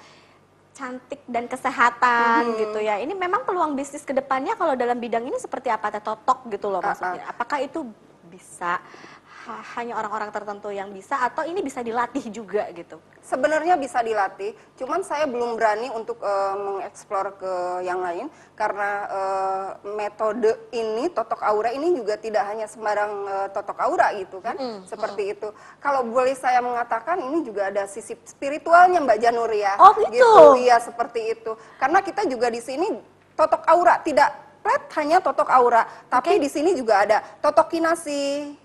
[0.71, 3.03] cantik dan kesehatan gitu ya.
[3.03, 5.91] Ini memang peluang bisnis ke depannya kalau dalam bidang ini seperti apa?
[5.91, 7.23] Teh totok gitu loh Ah, maksudnya.
[7.27, 7.83] Apakah itu
[8.31, 8.79] bisa
[9.77, 12.97] hanya orang-orang tertentu yang bisa atau ini bisa dilatih juga gitu?
[13.21, 17.53] Sebenarnya bisa dilatih, cuman saya belum berani untuk eh, mengeksplor ke
[17.85, 23.77] yang lain karena eh, metode ini totok aura ini juga tidak hanya sembarang eh, totok
[23.81, 25.49] aura gitu kan, seperti itu.
[25.81, 29.73] Kalau boleh saya mengatakan ini juga ada sisi spiritualnya Mbak Janur ya.
[29.77, 30.61] Oh, gitu?
[30.61, 31.57] Iya seperti itu.
[31.77, 32.93] Karena kita juga di sini
[33.33, 34.31] totok aura tidak
[34.65, 38.57] flat hanya totok aura, tapi di sini juga ada totok kinasi,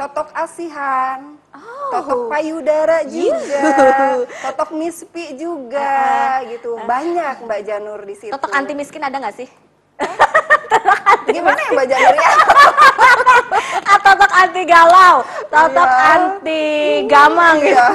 [0.00, 1.92] totok asihan, Oh.
[1.92, 3.60] totok payudara juga,
[4.48, 6.80] totok mispi juga gitu.
[6.88, 8.32] Banyak Mbak Janur di situ.
[8.32, 9.48] Totok anti miskin ada nggak sih?
[11.36, 12.32] Gimana ya Mbak Janur ya?
[13.90, 15.16] Ah, totok anti galau,
[15.50, 16.06] totok Iya.
[16.14, 16.62] anti
[17.10, 17.74] gamang gitu.
[17.74, 17.88] Iya.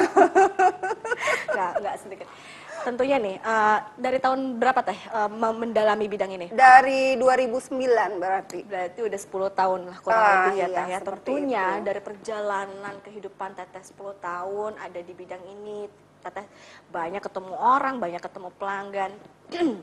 [1.50, 2.25] Nggak, nggak sedikit.
[2.86, 6.46] Tentunya nih, eh, dari tahun berapa teh eh, mem- mendalami bidang ini?
[6.54, 7.74] Dari 2009
[8.14, 8.62] berarti.
[8.62, 10.98] Berarti udah 10 tahun lah kurang Ah, lebih ya iya, teh ya.
[11.02, 11.82] Tentunya itu.
[11.82, 15.90] dari perjalanan kehidupan teteh 10 tahun ada di bidang ini.
[16.22, 16.46] Teteh
[16.88, 19.10] banyak ketemu orang, banyak ketemu pelanggan.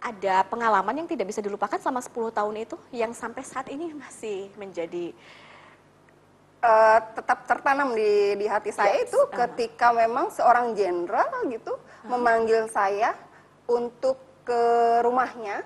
[0.00, 4.46] ada pengalaman yang tidak bisa dilupakan selama 10 tahun itu yang sampai saat ini masih
[4.54, 5.10] menjadi
[6.62, 12.66] eh, tetap tertanam di di hati saya Yes, itu ketika memang seorang jenderal gitu memanggil
[12.70, 13.14] saya
[13.68, 14.62] untuk ke
[15.04, 15.62] rumahnya.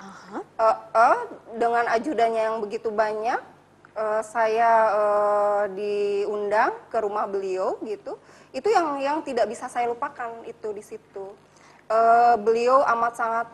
[0.00, 0.38] Aha.
[0.40, 1.20] Eh, eh,
[1.60, 3.38] dengan ajudannya yang begitu banyak
[3.92, 8.16] eh, saya eh, diundang ke rumah beliau gitu.
[8.50, 11.36] Itu yang yang tidak bisa saya lupakan itu di situ.
[11.92, 13.46] Eh, beliau amat sangat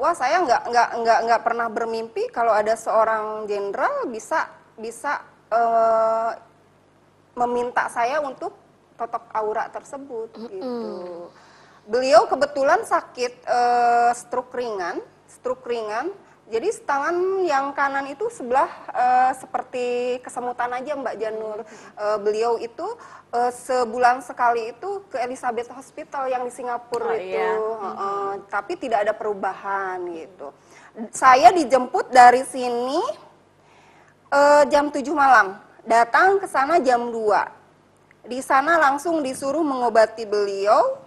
[0.00, 4.48] wah saya nggak nggak nggak nggak pernah bermimpi kalau ada seorang jenderal bisa
[4.80, 6.30] bisa eh,
[7.34, 8.54] meminta saya untuk
[8.96, 11.30] totok aura tersebut gitu.
[11.88, 16.12] Beliau kebetulan sakit eh, stroke ringan, stroke ringan.
[16.50, 21.58] Jadi tangan yang kanan itu sebelah eh, seperti kesemutan aja Mbak Janur.
[21.94, 22.84] Eh, beliau itu
[23.30, 27.54] eh, sebulan sekali itu ke Elizabeth Hospital yang di Oh, Singapura itu, iya.
[28.50, 30.50] Tapi tidak ada perubahan gitu.
[31.14, 32.98] Saya dijemput dari sini
[34.30, 38.26] eh, jam 7 malam, datang ke sana jam 2.
[38.30, 40.98] Di sana langsung disuruh mengobati beliau,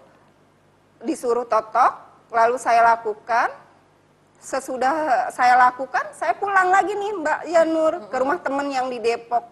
[1.03, 1.93] disuruh totok,
[2.33, 3.51] lalu saya lakukan.
[4.43, 9.47] Sesudah saya lakukan, saya pulang lagi nih Mbak Yanur ke rumah temen yang di Depok.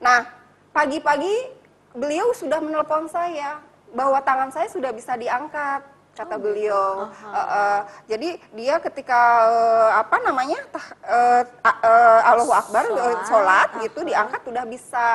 [0.00, 0.24] Nah,
[0.72, 1.52] pagi-pagi
[1.92, 3.60] beliau sudah menelpon saya
[3.92, 7.08] bahwa tangan saya sudah bisa diangkat, kata beliau.
[7.10, 12.94] Eh, eh, jadi dia ketika eh, apa namanya tah- eh, a- eh, Allahu Akbar eh,
[12.94, 14.08] Sholat, sholat gitu uh-huh.
[14.10, 15.08] diangkat udah bisa.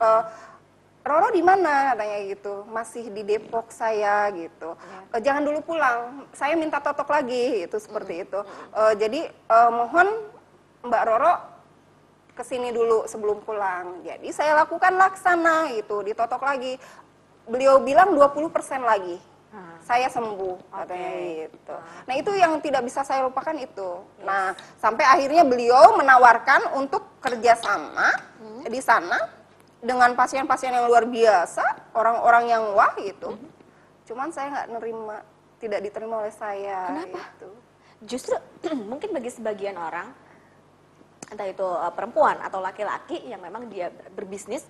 [0.00, 0.22] Eh,
[1.00, 1.96] Roro di mana?
[1.96, 2.68] Katanya gitu.
[2.68, 4.76] Masih di Depok saya gitu.
[5.16, 6.28] Eh, jangan dulu pulang.
[6.36, 8.40] Saya minta totok lagi itu seperti itu.
[8.76, 10.08] Eh, jadi eh, mohon
[10.84, 11.34] Mbak Roro
[12.36, 14.04] ke sini dulu sebelum pulang.
[14.04, 16.76] Jadi saya lakukan laksana gitu ditotok lagi.
[17.48, 19.74] Beliau bilang 20% lagi Ah.
[19.82, 21.26] saya sembuh katanya Oke.
[21.50, 21.74] gitu.
[22.06, 23.98] Nah itu yang tidak bisa saya lupakan itu.
[24.22, 28.62] Nah sampai akhirnya beliau menawarkan untuk kerjasama Hmm.
[28.70, 29.18] di sana
[29.82, 33.34] dengan pasien-pasien yang luar biasa, orang-orang yang wah gitu.
[33.34, 33.50] Hmm.
[34.06, 35.16] Cuman saya nggak nerima,
[35.58, 36.86] tidak diterima oleh saya.
[36.94, 37.20] Kenapa?
[37.34, 37.50] Gitu.
[38.06, 38.36] Justru
[38.90, 40.14] mungkin bagi sebagian orang
[41.30, 44.66] entah itu uh, perempuan atau laki-laki yang memang dia berbisnis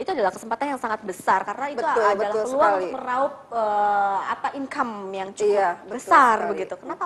[0.00, 2.80] itu adalah kesempatan yang sangat besar karena itu Betul, adalah betul peluang sekali.
[2.80, 6.50] untuk meraup uh, apa income yang cukup Iya, besar sekali.
[6.56, 6.74] begitu.
[6.80, 7.04] Kenapa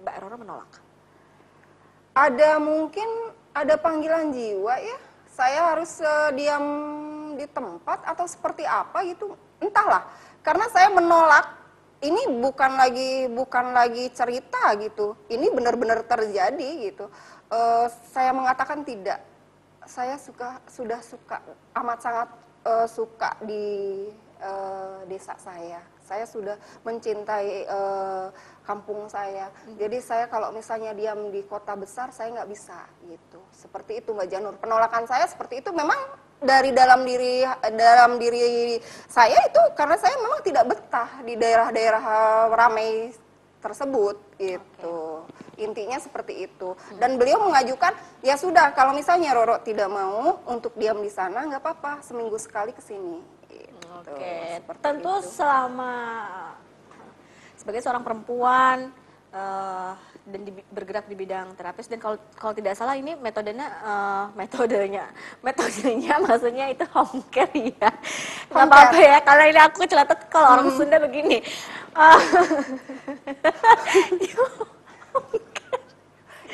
[0.00, 0.72] Mbak Roro menolak?
[2.16, 3.08] Ada mungkin
[3.52, 4.96] ada panggilan jiwa ya.
[5.34, 6.64] Saya harus eh, diam
[7.34, 9.34] di tempat atau seperti apa gitu.
[9.58, 10.06] Entahlah.
[10.46, 11.42] Karena saya menolak
[12.00, 15.18] ini bukan lagi bukan lagi cerita gitu.
[15.26, 17.10] Ini benar-benar terjadi gitu.
[17.50, 19.33] Eh, saya mengatakan tidak.
[19.84, 21.40] Saya suka sudah suka
[21.76, 22.28] amat sangat
[22.64, 23.64] eh, suka di
[24.40, 25.80] eh, desa saya.
[26.04, 28.26] Saya sudah mencintai eh,
[28.64, 29.48] kampung saya.
[29.76, 33.40] Jadi saya kalau misalnya diam di kota besar, saya nggak bisa gitu.
[33.52, 34.54] Seperti itu Mbak Janur.
[34.60, 35.96] Penolakan saya seperti itu memang
[36.44, 37.40] dari dalam diri
[37.72, 38.76] dalam diri
[39.08, 42.04] saya itu karena saya memang tidak betah di daerah-daerah
[42.52, 43.14] ramai
[43.64, 45.24] tersebut gitu.
[45.56, 46.76] Intinya seperti itu.
[47.00, 51.64] Dan beliau mengajukan ya sudah kalau misalnya Roro tidak mau untuk diam di sana nggak
[51.64, 53.24] apa-apa seminggu sekali ke sini.
[53.48, 53.88] Gitu.
[54.04, 55.32] Oke, Seperti tentu itu.
[55.32, 55.94] selama
[57.54, 58.92] sebagai seorang perempuan
[59.30, 59.92] eh,
[60.24, 65.04] dan di- bergerak di bidang terapis dan kalau kalau tidak salah ini metodenya eh, metodenya
[65.46, 67.90] metodenya maksudnya itu home care ya
[68.50, 71.44] nggak apa-apa ya kalau ini aku celatet kalau orang Sunda begini
[71.94, 72.20] Eh,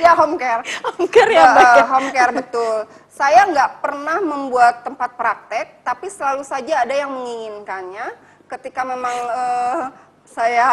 [0.01, 0.65] Ya home care.
[0.81, 1.85] home care ya Eh, mbak ya?
[1.93, 2.77] home care betul.
[3.13, 8.17] Saya nggak pernah membuat tempat praktek, tapi selalu saja ada yang menginginkannya.
[8.49, 9.83] Ketika memang eh,
[10.25, 10.71] saya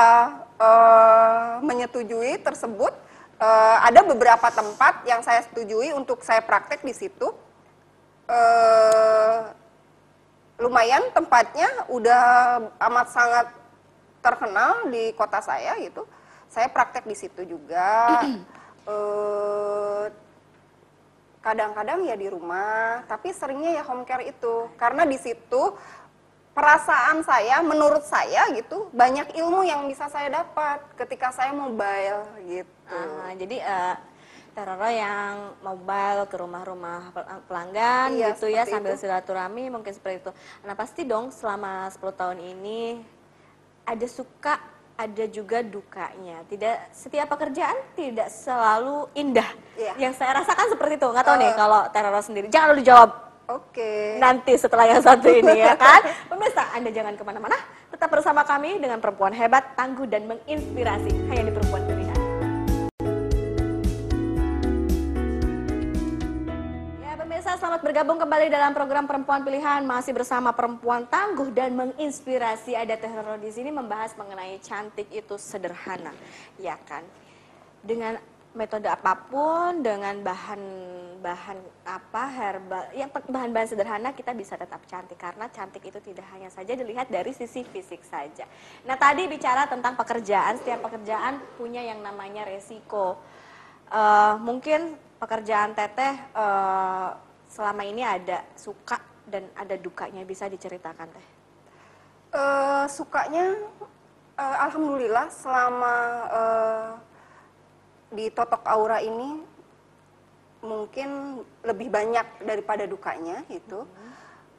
[0.56, 2.96] eh, menyetujui tersebut,
[3.36, 7.28] eh, ada beberapa tempat yang saya setujui untuk saya praktek di situ.
[8.32, 9.38] Eh,
[10.58, 12.24] lumayan tempatnya udah
[12.80, 13.48] amat sangat
[14.28, 16.04] terkenal di kota saya gitu.
[16.52, 17.88] Saya praktek di situ juga.
[18.88, 20.06] Eh,
[21.44, 25.76] kadang-kadang ya di rumah, tapi seringnya ya home care itu karena di situ
[26.52, 32.72] perasaan saya, menurut saya gitu banyak ilmu yang bisa saya dapat ketika saya mobile gitu.
[32.88, 33.96] Ah, jadi eh,
[34.56, 39.04] Teroro yang mobile ke rumah-rumah pel- pelanggan Iya, gitu ya sambil itu.
[39.04, 40.32] silaturahmi mungkin seperti itu.
[40.64, 43.04] Nah pasti dong selama 10 tahun ini
[43.88, 44.60] ada suka
[44.98, 46.44] ada juga dukanya.
[46.50, 49.48] Tidak setiap pekerjaan tidak selalu indah.
[49.78, 49.94] Iya.
[49.96, 51.08] Yang saya rasakan seperti itu.
[51.08, 51.56] Nggak tahu nih Eh.
[51.56, 52.48] kalau Teroro sendiri.
[52.50, 53.10] Jangan lu jawab
[53.48, 54.18] Oke.
[54.20, 56.02] nanti setelah yang satu ini ya kan.
[56.34, 57.56] Pemirsa, Anda jangan ke mana-mana.
[57.88, 61.32] Tetap bersama kami dengan perempuan hebat, tangguh, dan menginspirasi.
[61.32, 62.07] Hanya di Perempuan Pilihan.
[67.78, 69.86] Selamat bergabung kembali dalam program Perempuan Pilihan.
[69.86, 72.74] Masih bersama perempuan tangguh dan menginspirasi.
[72.74, 76.10] Ada Teh Roro di sini membahas mengenai cantik itu sederhana.
[76.58, 77.06] Ya kan?
[77.86, 78.18] Dengan
[78.58, 85.46] metode apa pun, dengan bahan-bahan apa herbal, ya bahan-bahan sederhana kita bisa tetap cantik karena
[85.54, 88.50] cantik itu tidak hanya saja dilihat dari sisi fisik saja.
[88.90, 93.22] Nah tadi bicara tentang pekerjaan, setiap pekerjaan punya yang namanya resiko.
[93.94, 97.10] Eh, mungkin pekerjaan teteh eh,
[97.48, 101.28] selama ini ada suka dan ada dukanya bisa diceritakan teh.
[102.36, 103.56] Eh, sukanya
[104.36, 105.96] eh, alhamdulillah selama
[106.28, 106.90] eh,
[108.12, 109.44] di Totok Aura ini
[110.64, 113.88] mungkin lebih banyak daripada dukanya gitu.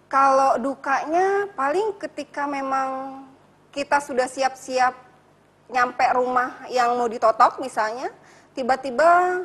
[0.09, 3.20] Kalau dukanya paling ketika memang
[3.68, 4.96] kita sudah siap-siap
[5.68, 8.09] nyampe rumah yang mau ditotok misalnya,
[8.57, 9.44] tiba-tiba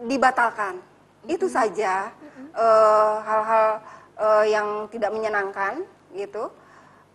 [0.00, 0.80] dibatalkan.
[1.28, 2.08] Itu saja
[2.50, 3.68] eh, hal-hal
[4.16, 6.48] eh, yang tidak menyenangkan gitu.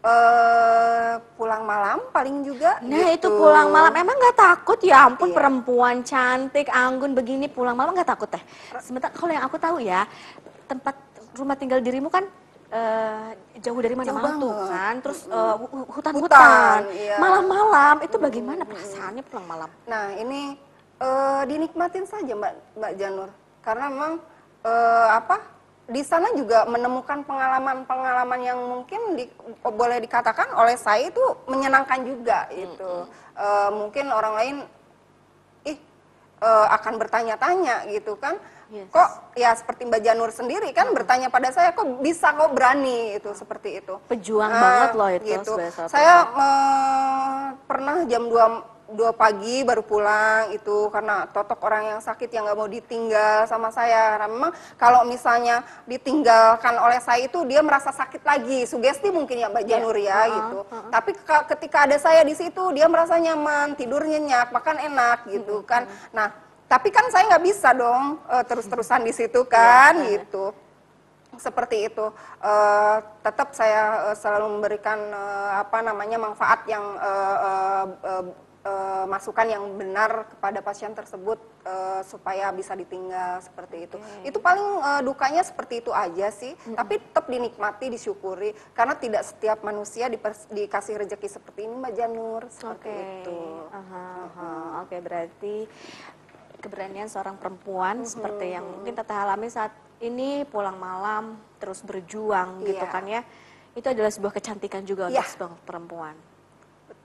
[0.06, 2.78] Eh, pulang malam paling juga.
[2.86, 3.42] Nah itu gitu.
[3.42, 5.38] pulang malam emang nggak takut ya ampun Iya.
[5.42, 8.44] perempuan cantik anggun begini pulang malam nggak takut teh.
[8.78, 10.06] Sementara kalau yang aku tahu ya
[10.70, 10.94] tempat
[11.34, 12.22] rumah tinggal dirimu kan
[12.70, 17.18] eh, jauh dari mana-mana tuh kan, terus hu- Hutan, hutan-hutan, iya.
[17.18, 19.70] malam-malam itu bagaimana perasaannya pulang malam?
[19.86, 20.54] Nah ini
[20.98, 23.30] eh, dinikmatin saja Mbak Mbak Janur,
[23.62, 24.14] karena memang
[24.66, 25.38] eh, apa
[25.86, 29.30] di sana juga menemukan pengalaman-pengalaman yang mungkin di-
[29.62, 33.06] boleh dikatakan oleh saya itu menyenangkan juga gitu.
[33.38, 34.56] Eh, mungkin orang lain
[35.64, 35.78] ih
[36.42, 38.42] eh, akan bertanya-tanya gitu kan.
[38.66, 38.90] Yes.
[38.90, 43.30] Kok ya seperti Mbak Janur sendiri kan bertanya pada saya kok bisa kok berani itu
[43.38, 44.02] seperti itu.
[44.10, 45.54] Pejuang Ah, banget loh itu gitu.
[45.86, 46.26] Saya
[47.62, 52.54] pernah jam 2 2 pagi baru pulang itu karena totok orang yang sakit yang nggak
[52.54, 54.14] mau ditinggal sama saya.
[54.14, 59.50] Karena memang kalau misalnya ditinggalkan oleh saya itu dia merasa sakit lagi, sugesti mungkin ya
[59.50, 59.72] Mbak Iya.
[59.74, 60.60] Janur ya Uh-uh, gitu.
[60.88, 65.66] Tapi ka- ketika ada saya di situ dia merasa nyaman, tidur nyenyak, makan enak gitu
[65.66, 65.90] kan.
[66.14, 66.30] Nah,
[66.66, 70.22] tapi kan saya nggak bisa dong eh, terus-terusan di situ kan Iya.
[70.22, 70.54] gitu
[71.36, 72.06] seperti itu
[72.40, 77.36] Eh, tetap saya eh, selalu memberikan eh, apa namanya manfaat yang eh,
[78.06, 78.24] eh,
[78.66, 84.66] eh, masukan yang benar kepada pasien tersebut eh, supaya bisa ditinggal seperti itu itu paling
[84.82, 90.10] eh, dukanya seperti itu aja sih tapi tetap dinikmati disyukuri karena tidak setiap manusia
[90.50, 94.52] dikasih rezeki seperti ini mbak Janur seperti Oke, itu aha, aha.
[94.82, 95.56] oke berarti
[96.60, 99.70] keberanian seorang perempuan seperti yang mungkin Tata alami saat
[100.02, 102.92] ini pulang malam terus berjuang gitu Iya.
[102.92, 103.22] kan ya.
[103.76, 105.22] Itu adalah sebuah kecantikan juga Iya.
[105.24, 106.16] untuk sebuah perempuan.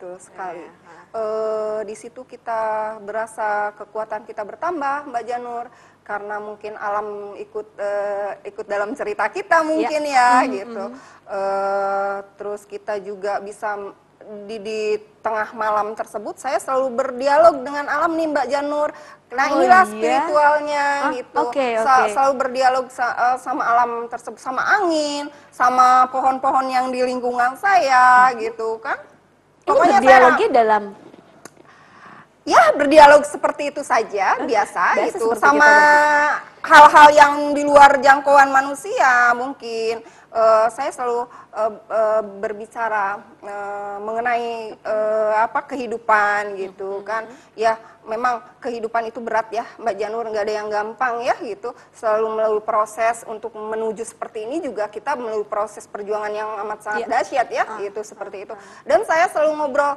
[0.01, 0.65] Betul sekali.
[0.65, 0.97] Iya, ha.
[1.13, 5.69] Eh, di situ kita berasa kekuatan kita bertambah, Mbak Janur,
[6.09, 10.85] karena mungkin alam ikut eh, ikut dalam cerita kita mungkin ya, gitu.
[11.29, 13.77] Eh, terus kita juga bisa
[14.49, 14.81] di, di
[15.21, 18.89] tengah malam tersebut, saya selalu berdialog dengan alam nih, Mbak Janur.
[19.37, 19.93] Nah Oh, inilah iya?
[19.93, 21.39] spiritualnya Ah, gitu.
[21.45, 22.13] oke, Sa- oke.
[22.17, 28.81] selalu berdialog sa- sama alam tersebut, sama angin, sama pohon-pohon yang di lingkungan saya, gitu
[28.81, 28.97] kan.
[29.77, 30.85] Saya- berdialognya dalam
[32.43, 35.71] ya berdialog seperti itu saja biasa, Biasa seperti sama
[36.65, 43.07] hal-hal yang di luar jangkauan manusia mungkin eh, saya selalu eh, eh, berbicara
[43.45, 47.29] eh, mengenai eh, apa kehidupan gitu kan.
[47.55, 47.77] Ya
[48.11, 52.63] memang kehidupan itu berat ya Mbak Janur nggak ada yang gampang ya gitu selalu melalui
[52.67, 57.13] proses untuk menuju seperti ini juga kita melalui proses perjuangan yang amat sangat Iya.
[57.15, 59.95] dahsyat ya gitu seperti itu dan saya selalu ngobrol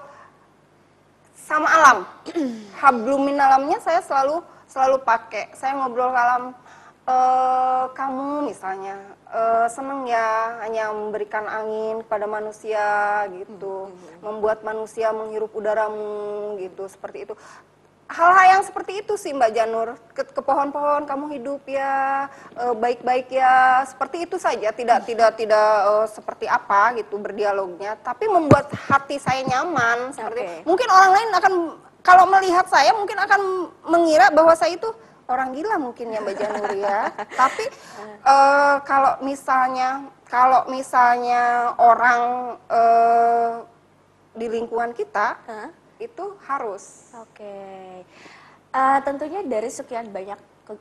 [1.43, 1.97] sama alam.
[2.80, 5.52] Hablum minalamnya saya selalu selalu pakai.
[5.54, 6.56] Saya ngobrol alam
[7.04, 8.95] eh, kamu misalnya
[9.28, 12.86] eh, seneng ya hanya memberikan angin kepada manusia
[13.36, 13.91] gitu,
[14.23, 17.36] membuat manusia menghirup udaramu gitu seperti itu.
[18.11, 23.31] Hal-hal yang seperti itu sih Mbak Janur ke, ke pohon-pohon kamu hidup ya eh, baik-baik
[23.31, 29.17] ya seperti itu saja tidak tidak tidak eh, seperti apa gitu berdialognya tapi membuat hati
[29.17, 30.67] saya nyaman seperti Oke.
[30.67, 31.53] mungkin orang lain akan
[32.03, 33.41] kalau melihat saya mungkin akan
[33.87, 34.91] mengira bahwa saya itu
[35.31, 37.07] orang gila mungkin ya Mbak Janur ya.
[37.41, 37.65] Tapi
[38.27, 39.89] eh, kalau misalnya
[40.27, 42.21] kalau misalnya orang
[44.33, 45.69] di lingkungan kita Hah?
[46.05, 47.13] Itu harus.
[47.15, 48.03] Oke,
[48.73, 50.39] Eh, tentunya dari sekian banyak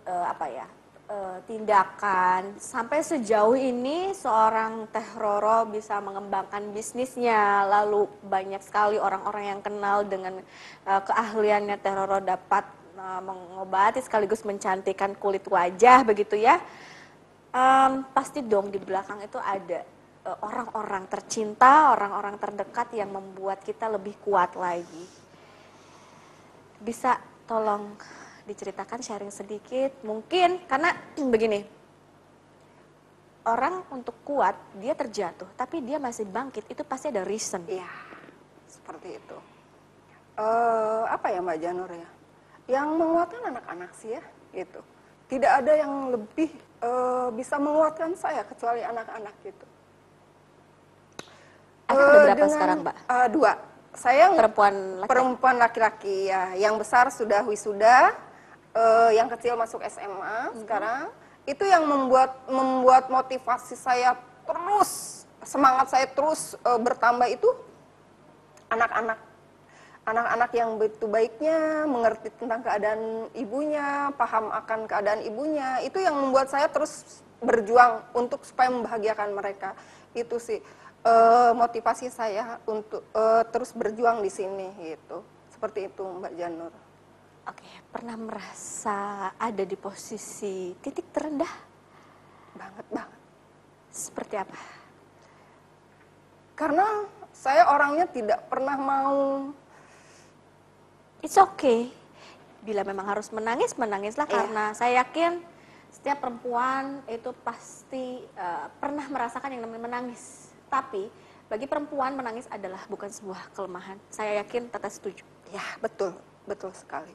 [0.08, 0.64] eh, apa ya
[1.12, 9.44] eh, tindakan sampai sejauh ini seorang Teh Roro bisa mengembangkan bisnisnya, lalu banyak sekali orang-orang
[9.44, 10.40] yang kenal dengan
[10.88, 12.64] eh, keahliannya Teh Roro dapat
[12.96, 16.64] eh, mengobati sekaligus mencantikkan kulit wajah begitu ya.
[17.52, 19.84] Em, pasti dong di belakang itu ada
[20.22, 25.22] orang-orang tercinta, orang-orang terdekat yang membuat kita lebih kuat lagi
[26.82, 27.14] bisa
[27.46, 27.94] tolong
[28.42, 31.62] diceritakan sharing sedikit mungkin karena begini
[33.46, 37.86] orang untuk kuat dia terjatuh tapi dia masih bangkit itu pasti ada reason Iya,
[38.66, 39.38] seperti itu.
[40.38, 42.08] Eh, apa ya Mbak Janur ya?
[42.66, 44.22] Yang menguatkan anak-anak sih ya,
[44.54, 44.80] gitu.
[45.30, 46.50] Tidak ada yang lebih
[46.82, 49.66] eh, bisa menguatkan saya kecuali anak-anak gitu.
[51.90, 53.52] Anak ada berapa dengan- sekarang mbak eh, dua.
[53.92, 56.56] Saya perempuan laki perempuan laki-laki ya.
[56.56, 58.16] Yang besar sudah wisuda,
[58.72, 61.12] eh, yang kecil masuk SMA sekarang.
[61.44, 64.16] Itu yang membuat membuat motivasi saya
[64.46, 67.48] terus semangat saya terus eh, bertambah itu
[68.72, 69.18] anak-anak
[70.02, 76.50] anak-anak yang begitu baiknya mengerti tentang keadaan ibunya, paham akan keadaan ibunya, itu yang membuat
[76.50, 79.78] saya terus berjuang untuk supaya membahagiakan mereka.
[80.10, 80.58] Itu sih
[81.02, 85.22] eh, motivasi saya untuk eh, terus berjuang di sini gitu.
[85.48, 86.72] Seperti itu Mbak Janur.
[87.42, 88.98] oke pernah merasa
[89.34, 91.50] ada di posisi titik terendah
[92.54, 93.18] Banget banget.
[93.88, 94.58] seperti apa
[96.54, 96.86] Karena
[97.32, 99.50] saya orangnya tidak pernah mau
[101.18, 101.90] it's okay
[102.62, 104.34] bila memang harus menangis menangislah Iya.
[104.38, 105.42] karena saya yakin
[105.90, 110.41] setiap perempuan itu pasti eh, pernah merasakan yang namanya menangis
[110.72, 111.12] tapi
[111.52, 114.00] bagi perempuan menangis adalah bukan sebuah kelemahan.
[114.08, 115.20] Saya yakin Tata setuju.
[115.52, 116.16] Ya, betul,
[116.48, 117.12] betul sekali.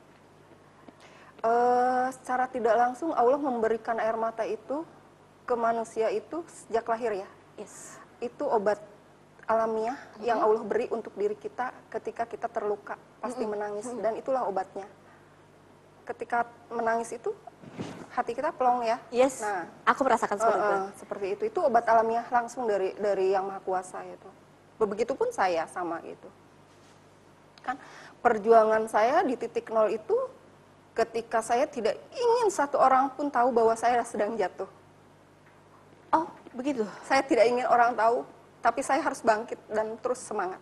[1.41, 4.86] Eh, secara tidak langsung Allah memberikan air mata itu
[5.50, 7.30] ke manusia itu sejak lahir ya.
[7.58, 7.98] yes.
[8.22, 8.78] Itu obat
[9.50, 13.89] alamiah yang Allah beri untuk diri kita ketika kita terluka, pasti menangis.
[13.98, 14.86] Dan itulah obatnya.
[16.08, 17.36] Ketika menangis itu
[18.15, 18.98] hati kita plong ya.
[19.12, 21.43] yes Nah, aku merasakan seperti itu Eh, eh, seperti itu.
[21.52, 24.30] Itu obat alamiah langsung dari dari yang maha kuasa itu.
[24.80, 26.26] Begitupun saya sama gitu.
[27.62, 27.76] Kan
[28.24, 30.15] perjuangan saya di titik nol itu
[30.96, 34.70] ketika saya tidak ingin satu orang pun tahu bahwa saya sedang jatuh.
[36.15, 38.24] oh begitu Saya tidak ingin orang tahu,
[38.63, 40.58] tapi saya harus bangkit dan terus semangat.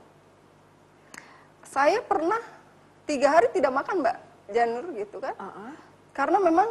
[1.64, 2.42] Saya pernah
[3.08, 5.34] tiga hari tidak makan, Mbak Janur gitu kan?
[5.38, 5.74] Uh-uh.
[6.14, 6.70] Karena memang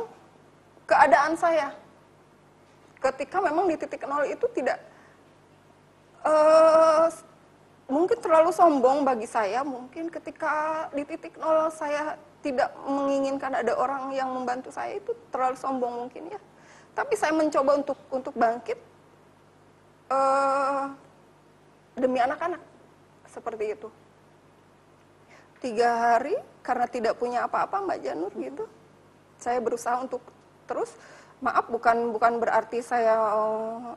[0.86, 1.74] keadaan saya
[3.04, 4.80] ketika memang di titik nol itu tidak
[6.24, 7.08] eh
[7.84, 9.60] mungkin terlalu sombong bagi saya.
[9.60, 15.56] Mungkin ketika di titik nol saya tidak menginginkan ada orang yang membantu saya itu terlalu
[15.58, 16.40] sombong mungkin ya.
[16.94, 18.78] Tapi saya mencoba untuk untuk bangkit
[20.14, 20.84] eh
[21.98, 22.62] demi anak-anak
[23.28, 23.88] seperti itu.
[25.60, 28.64] Tiga hari karena tidak punya apa-apa Mbak Janur gitu.
[29.36, 30.24] Saya berusaha untuk
[30.64, 30.96] terus
[31.44, 33.20] maaf bukan bukan berarti saya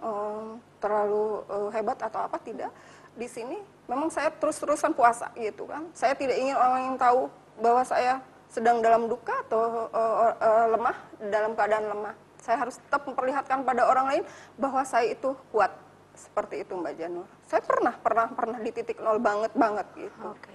[0.04, 0.46] eh,
[0.84, 2.70] terlalu eh, hebat atau apa tidak.
[3.18, 3.58] Di sini
[3.88, 5.88] memang saya terus-terusan puasa gitu kan.
[5.96, 7.32] Saya tidak ingin orang yang tahu
[7.64, 8.20] bahwa saya
[8.52, 10.98] sedang dalam duka atau eh, eh, lemah
[11.32, 12.16] dalam keadaan lemah.
[12.44, 14.24] Saya harus tetap memperlihatkan pada orang lain
[14.60, 15.72] bahwa saya itu kuat
[16.20, 17.28] seperti itu Mbak Janur.
[17.48, 20.36] Saya pernah pernah pernah di titik nol banget banget gitu.
[20.36, 20.52] Oke.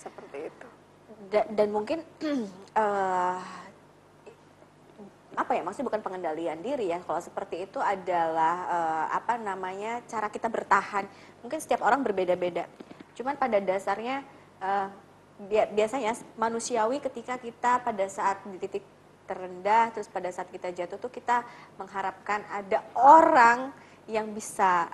[0.00, 0.79] Seperti itu
[1.28, 2.00] Da- dan mungkin
[2.80, 3.38] eh,
[5.36, 7.04] apa ya maksudnya bukan pengendalian diri ya.
[7.04, 11.04] Kalau seperti itu adalah eh, apa namanya cara kita bertahan.
[11.44, 12.64] Mungkin setiap orang berbeda-beda.
[13.12, 14.24] Cuman pada dasarnya
[15.48, 18.84] bia- biasanya manusiawi ketika kita pada saat di titik
[19.24, 21.46] terendah terus pada saat kita jatuh tuh kita
[21.78, 23.70] mengharapkan ada orang
[24.10, 24.90] yang bisa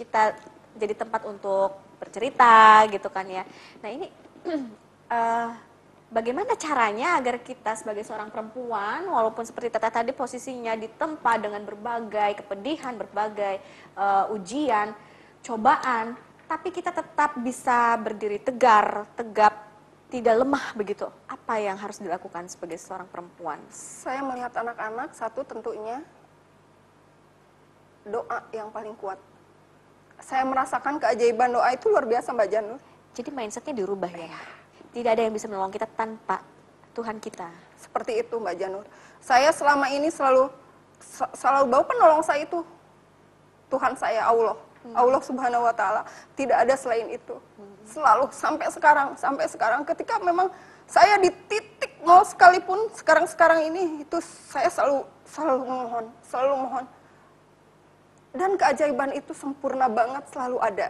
[0.00, 0.32] kita
[0.72, 3.44] jadi tempat untuk bercerita gitu kan ya.
[3.84, 4.08] Nah ini
[5.12, 5.48] eh,
[6.08, 12.40] bagaimana caranya agar kita sebagai seorang perempuan walaupun seperti Tata tadi posisinya ditempa dengan berbagai
[12.44, 13.60] kepedihan, berbagai
[13.96, 14.96] eh, ujian,
[15.44, 16.16] cobaan,
[16.48, 19.72] tapi kita tetap bisa berdiri tegar, tegap,
[20.12, 21.08] tidak lemah begitu.
[21.24, 23.56] Apa yang harus dilakukan sebagai seorang perempuan?
[23.72, 26.04] Saya melihat anak-anak satu tentunya
[28.04, 29.16] doa yang paling kuat.
[30.20, 32.80] Saya merasakan keajaiban doa itu luar biasa Mbak Janur.
[33.16, 34.61] Jadi mindsetnya dirubah ya.
[34.92, 36.44] Tidak ada yang bisa menolong kita tanpa
[36.92, 37.48] Tuhan kita.
[37.80, 38.84] Seperti itu Mbak Janur.
[39.24, 40.52] Saya selama ini selalu
[41.34, 42.60] selalu bawa penolong saya itu
[43.72, 44.56] Tuhan saya Allah.
[44.92, 46.02] Allah Subhanahu wa taala.
[46.36, 47.38] Tidak ada selain itu.
[47.86, 50.50] Selalu sampai sekarang, sampai sekarang ketika memang
[50.90, 56.84] saya di titik nol sekalipun sekarang-sekarang ini itu saya selalu selalu mohon, selalu mohon.
[58.32, 60.88] Dan keajaiban itu sempurna banget selalu ada.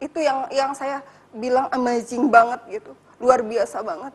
[0.00, 1.04] Itu yang yang saya
[1.36, 2.92] bilang amazing banget gitu.
[3.20, 4.12] Luar biasa banget.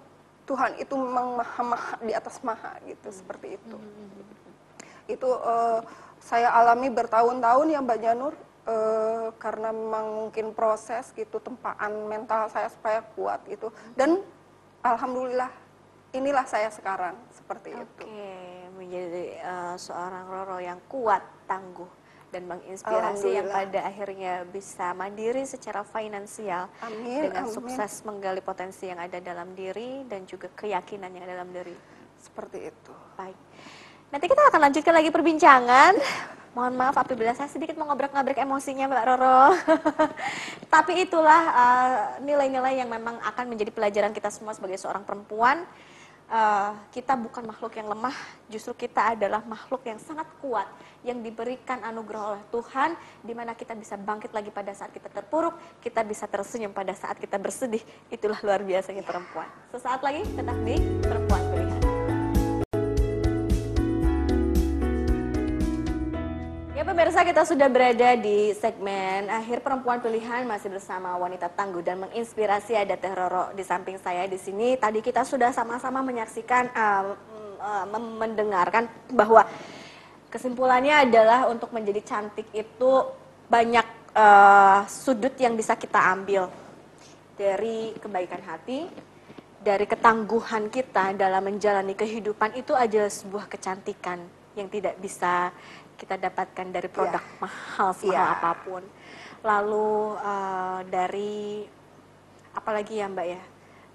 [0.50, 3.78] Tuhan itu memang maha-maha di atas maha gitu seperti itu.
[5.08, 5.80] Itu eh,
[6.20, 8.34] saya alami bertahun-tahun ya Mbak Janur
[8.68, 13.70] eh, karena memang mungkin proses gitu tempaan mental saya supaya kuat gitu.
[13.94, 14.20] Dan
[14.82, 15.50] alhamdulillah
[16.12, 17.86] inilah saya sekarang seperti itu.
[17.86, 18.28] Oke,
[18.76, 22.01] menjadi eh, seorang Roro yang kuat, tangguh
[22.32, 27.54] dan menginspirasi yang pada akhirnya bisa mandiri secara finansial Amin, dengan amin.
[27.54, 31.76] sukses menggali potensi yang ada dalam diri dan juga keyakinan yang ada dalam diri.
[32.18, 32.94] Seperti itu.
[33.20, 33.36] Baik.
[34.12, 35.94] Nanti kita akan lanjutkan lagi perbincangan.
[36.52, 39.44] Mohon maaf apabila saya sedikit mengobrak-ngabrik emosinya Mbak Roro.
[40.74, 45.64] Tapi itulah uh, nilai-nilai yang memang akan menjadi pelajaran kita semua sebagai seorang perempuan.
[46.32, 48.16] Uh, kita bukan makhluk yang lemah,
[48.48, 50.64] justru kita adalah makhluk yang sangat kuat
[51.02, 52.94] yang diberikan anugerah oleh Tuhan
[53.26, 57.18] di mana kita bisa bangkit lagi pada saat kita terpuruk, kita bisa tersenyum pada saat
[57.18, 57.82] kita bersedih.
[58.14, 59.50] Itulah luar biasanya perempuan.
[59.74, 61.82] Sesaat lagi tetap di Perempuan Pilihan.
[66.82, 72.02] Ya pemirsa kita sudah berada di segmen akhir perempuan pilihan masih bersama wanita tangguh dan
[72.02, 74.74] menginspirasi ada Teh Roro di samping saya di sini.
[74.82, 77.86] Tadi kita sudah sama-sama menyaksikan uh, mm, uh,
[78.18, 79.46] mendengarkan bahwa
[80.32, 82.92] kesimpulannya adalah untuk menjadi cantik itu
[83.52, 83.84] banyak
[84.16, 86.48] uh, sudut yang bisa kita ambil
[87.36, 88.88] dari kebaikan hati,
[89.60, 94.24] dari ketangguhan kita dalam menjalani kehidupan itu adalah sebuah kecantikan
[94.56, 95.52] yang tidak bisa
[95.96, 98.24] kita dapatkan dari produk mahal semahal Iya.
[98.40, 98.84] apa pun.
[99.46, 101.36] Lalu eh, dari
[102.52, 103.42] apalagi ya Mbak ya,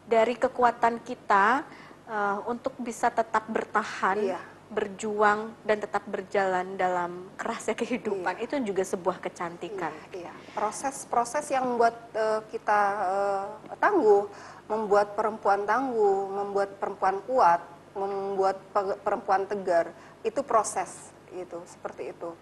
[0.06, 1.66] dari kekuatan kita
[2.06, 4.40] eh, untuk bisa tetap bertahan, Iya.
[4.66, 9.94] Berjuang dan tetap berjalan dalam kerasnya kehidupan itu juga sebuah kecantikan.
[10.10, 13.46] Iya, proses-proses yang membuat eh, kita eh,
[13.78, 14.26] tangguh,
[14.66, 17.62] membuat perempuan tangguh, membuat perempuan kuat,
[17.94, 19.94] membuat pe- perempuan tegar,
[20.26, 22.34] itu proses gitu, seperti itu.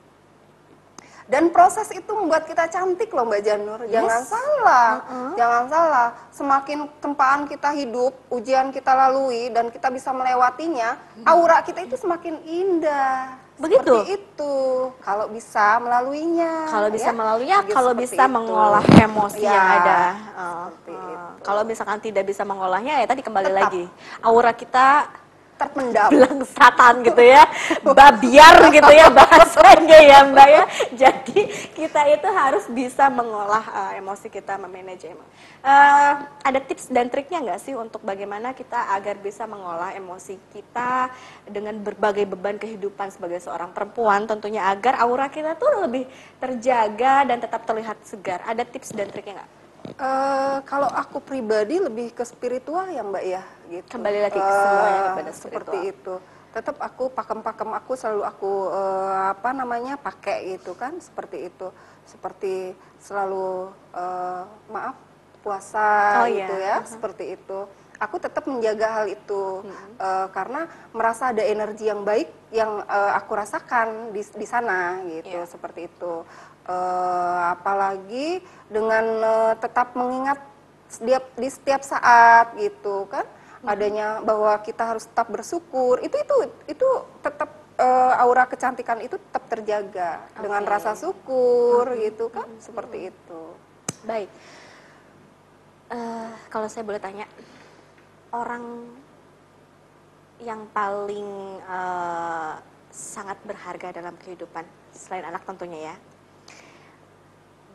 [1.24, 3.80] Dan proses itu membuat kita cantik loh Mbak Janur.
[3.88, 4.90] Jangan salah,
[5.34, 6.08] jangan salah.
[6.28, 12.44] Semakin tempaan kita hidup, ujian kita lalui dan kita bisa melewatinya, aura kita itu semakin
[12.44, 13.40] indah.
[13.54, 13.86] Begitu?
[13.86, 14.54] Seperti itu.
[14.98, 16.66] Kalau bisa melaluinya.
[16.66, 17.14] Kalau bisa ya.
[17.14, 18.34] melaluinya, Gitu, kalau bisa itu.
[18.34, 20.00] mengolah emosi Ya, yang ada.
[20.34, 20.66] Oh.
[21.40, 23.60] Kalau misalkan tidak bisa mengolahnya, ya tadi kembali Tetap.
[23.70, 23.84] lagi.
[24.20, 25.06] Aura kita
[25.66, 26.10] terpendam.
[26.12, 27.44] belangsatan gitu ya,
[27.82, 30.64] babiar gitu ya bahasanya ya Mbak ya.
[30.94, 31.38] Jadi
[31.72, 35.30] kita itu harus bisa mengolah uh, emosi kita, memanage emosi.
[35.64, 36.12] Uh,
[36.44, 41.08] ada tips dan triknya nggak sih untuk bagaimana kita agar bisa mengolah emosi kita
[41.48, 46.04] dengan berbagai beban kehidupan sebagai seorang perempuan tentunya agar aura kita tuh lebih
[46.36, 48.44] terjaga dan tetap terlihat segar.
[48.44, 49.64] Ada tips dan triknya nggak?
[49.84, 53.86] Eh, kalau aku pribadi lebih ke spiritual ya Mbak ya gitu.
[53.88, 54.58] Kembali lagi ke
[55.08, 56.14] kepada seperti itu.
[56.54, 61.68] Tetap aku pakem-pakem aku selalu aku eh, apa namanya pakai gitu kan seperti itu.
[62.06, 64.96] Seperti selalu eh, maaf
[65.42, 66.46] puasa Oh, iya.
[66.46, 67.58] gitu ya, seperti itu.
[67.94, 69.66] Aku tetap menjaga hal itu
[69.98, 75.42] eh, karena merasa ada energi yang baik yang eh, aku rasakan di di sana gitu
[75.42, 75.50] Iya.
[75.50, 76.22] seperti itu.
[76.64, 78.40] Eh, apalagi
[78.70, 80.38] dengan eh, tetap mengingat
[80.86, 83.26] setiap di setiap saat gitu kan
[83.64, 86.36] adanya bahwa kita harus tetap bersyukur itu itu
[86.68, 86.88] itu
[87.24, 87.50] tetap
[87.80, 90.70] eh, aura kecantikan itu tetap terjaga dengan Oke.
[90.70, 93.42] rasa syukur gitu kan seperti itu
[94.04, 94.28] Baik.
[95.88, 97.24] Eh, kalau saya boleh tanya,
[98.36, 98.84] orang
[100.44, 102.54] yang paling eh,
[102.92, 105.96] sangat berharga dalam kehidupan selain anak tentunya ya,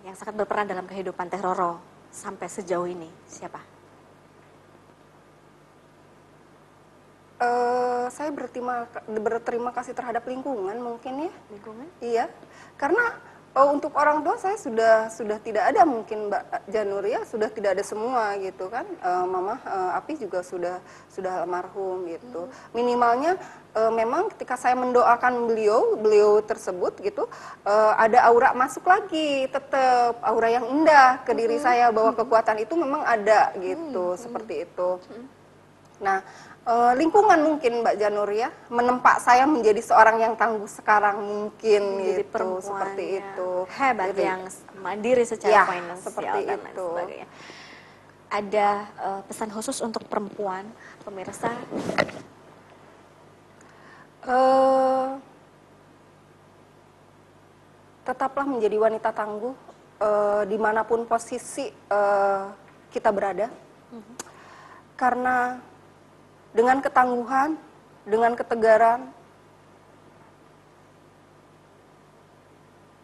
[0.05, 1.81] yang sangat berperan dalam kehidupan Teh Roro
[2.13, 3.78] sampai sejauh ini siapa?
[7.39, 11.87] Eh, saya berterima berterima kasih terhadap lingkungan mungkin ya Lingkungan?
[12.03, 12.25] Iya,
[12.75, 13.15] karena
[13.55, 17.79] oh, untuk orang tua saya sudah sudah tidak ada mungkin Mbak Janur ya sudah tidak
[17.79, 18.83] ada semua gitu kan.
[18.83, 22.51] Eh, Mama eh, Api juga sudah sudah almarhum gitu.
[22.75, 23.39] Minimalnya
[23.71, 27.23] eh, memang ketika saya mendoakan beliau beliau tersebut gitu
[27.63, 32.75] eh, ada aura masuk lagi tetap aura yang indah ke diri saya bahwa kekuatan itu
[32.75, 34.99] memang ada gitu seperti itu.
[35.99, 36.23] Nah,
[36.65, 42.23] eh, lingkungan mungkin Mbak Janur ya menempa saya menjadi seorang yang tangguh sekarang mungkin Menjadi
[42.25, 43.49] gitu, seperti yang itu.
[43.77, 44.41] hebat Jadi, yang
[44.79, 46.87] mandiri secara Ya, finansial seperti dan lain itu.
[46.89, 47.27] sebagainya.
[48.29, 48.69] Ada
[49.01, 50.65] eh, pesan khusus untuk perempuan
[51.01, 51.49] pemirsa
[54.23, 55.07] eh,
[58.05, 59.53] tetaplah menjadi wanita tangguh
[60.01, 62.43] eh, di mana pun posisi eh,
[62.89, 63.53] kita berada,
[64.97, 65.61] karena
[66.53, 67.55] dengan ketangguhan,
[68.05, 69.09] dengan ketegaran,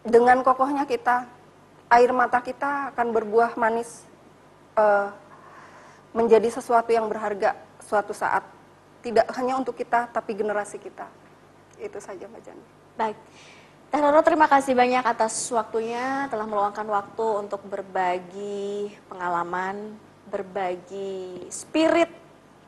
[0.06, 1.26] dengan kokohnya kita,
[1.90, 4.06] air mata kita akan berbuah manis
[4.78, 5.08] eh,
[6.14, 8.42] menjadi sesuatu yang berharga suatu saat.
[9.02, 11.06] Tidak hanya untuk kita, tapi generasi kita.
[11.78, 12.66] Itu saja Mbak Jani.
[12.98, 13.18] Baik.
[13.86, 19.94] Teh Roro terima kasih banyak atas waktunya telah meluangkan waktu untuk berbagi pengalaman,
[20.26, 22.10] berbagi spirit,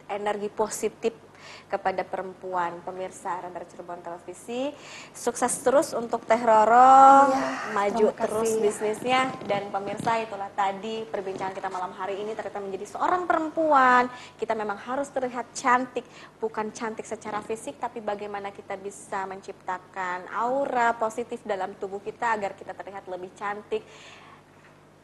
[0.09, 1.29] energi positif
[1.69, 4.73] kepada perempuan pemirsa Radar Cirebon Televisi.
[5.13, 8.63] Sukses terus untuk Teh Roro, Iya, maju terus kasih.
[8.63, 14.09] bisnisnya dan pemirsa itulah tadi perbincangan kita malam hari ini ternyata menjadi seorang perempuan
[14.41, 16.05] kita memang harus terlihat cantik
[16.41, 22.57] bukan cantik secara fisik tapi bagaimana kita bisa menciptakan aura positif dalam tubuh kita agar
[22.57, 23.85] kita terlihat lebih cantik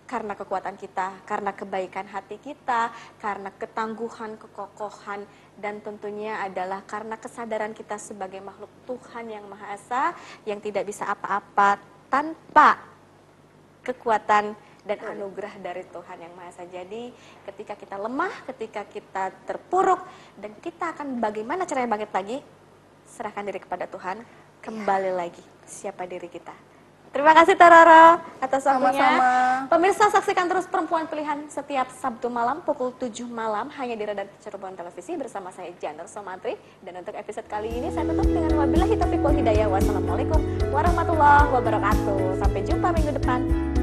[0.05, 5.24] karena kekuatan kita, karena kebaikan hati kita, karena ketangguhan, kekokohan,
[5.57, 10.12] dan tentunya adalah karena kesadaran kita sebagai makhluk Tuhan yang Maha Esa
[10.44, 11.80] yang tidak bisa apa-apa
[12.12, 12.76] tanpa
[13.80, 14.52] kekuatan
[14.84, 16.64] dan anugerah dari Tuhan yang Maha Esa.
[16.68, 17.09] Jadi
[17.48, 20.05] ketika kita lemah, ketika kita terpuruk,
[20.36, 22.38] dan kita akan bagaimana caranya bangkit lagi,
[23.09, 24.20] serahkan diri kepada Tuhan,
[24.61, 26.74] kembali lagi siapa diri kita.
[27.15, 29.07] Terima kasih Tarara atas waktunya.
[29.07, 29.71] Sama-sama.
[29.71, 34.75] Pemirsa saksikan terus Perempuan Pilihan setiap Sabtu malam pukul 7 malam hanya di Radar Cirebon
[34.75, 36.59] Televisi bersama saya Janur Somantri.
[36.83, 39.71] Dan untuk episode kali ini saya tutup dengan wabillahi taufiq wal hidayah.
[39.71, 40.43] Wassalamualaikum
[40.75, 42.43] warahmatullahi wabarakatuh.
[42.43, 43.74] Sampai jumpa minggu depan.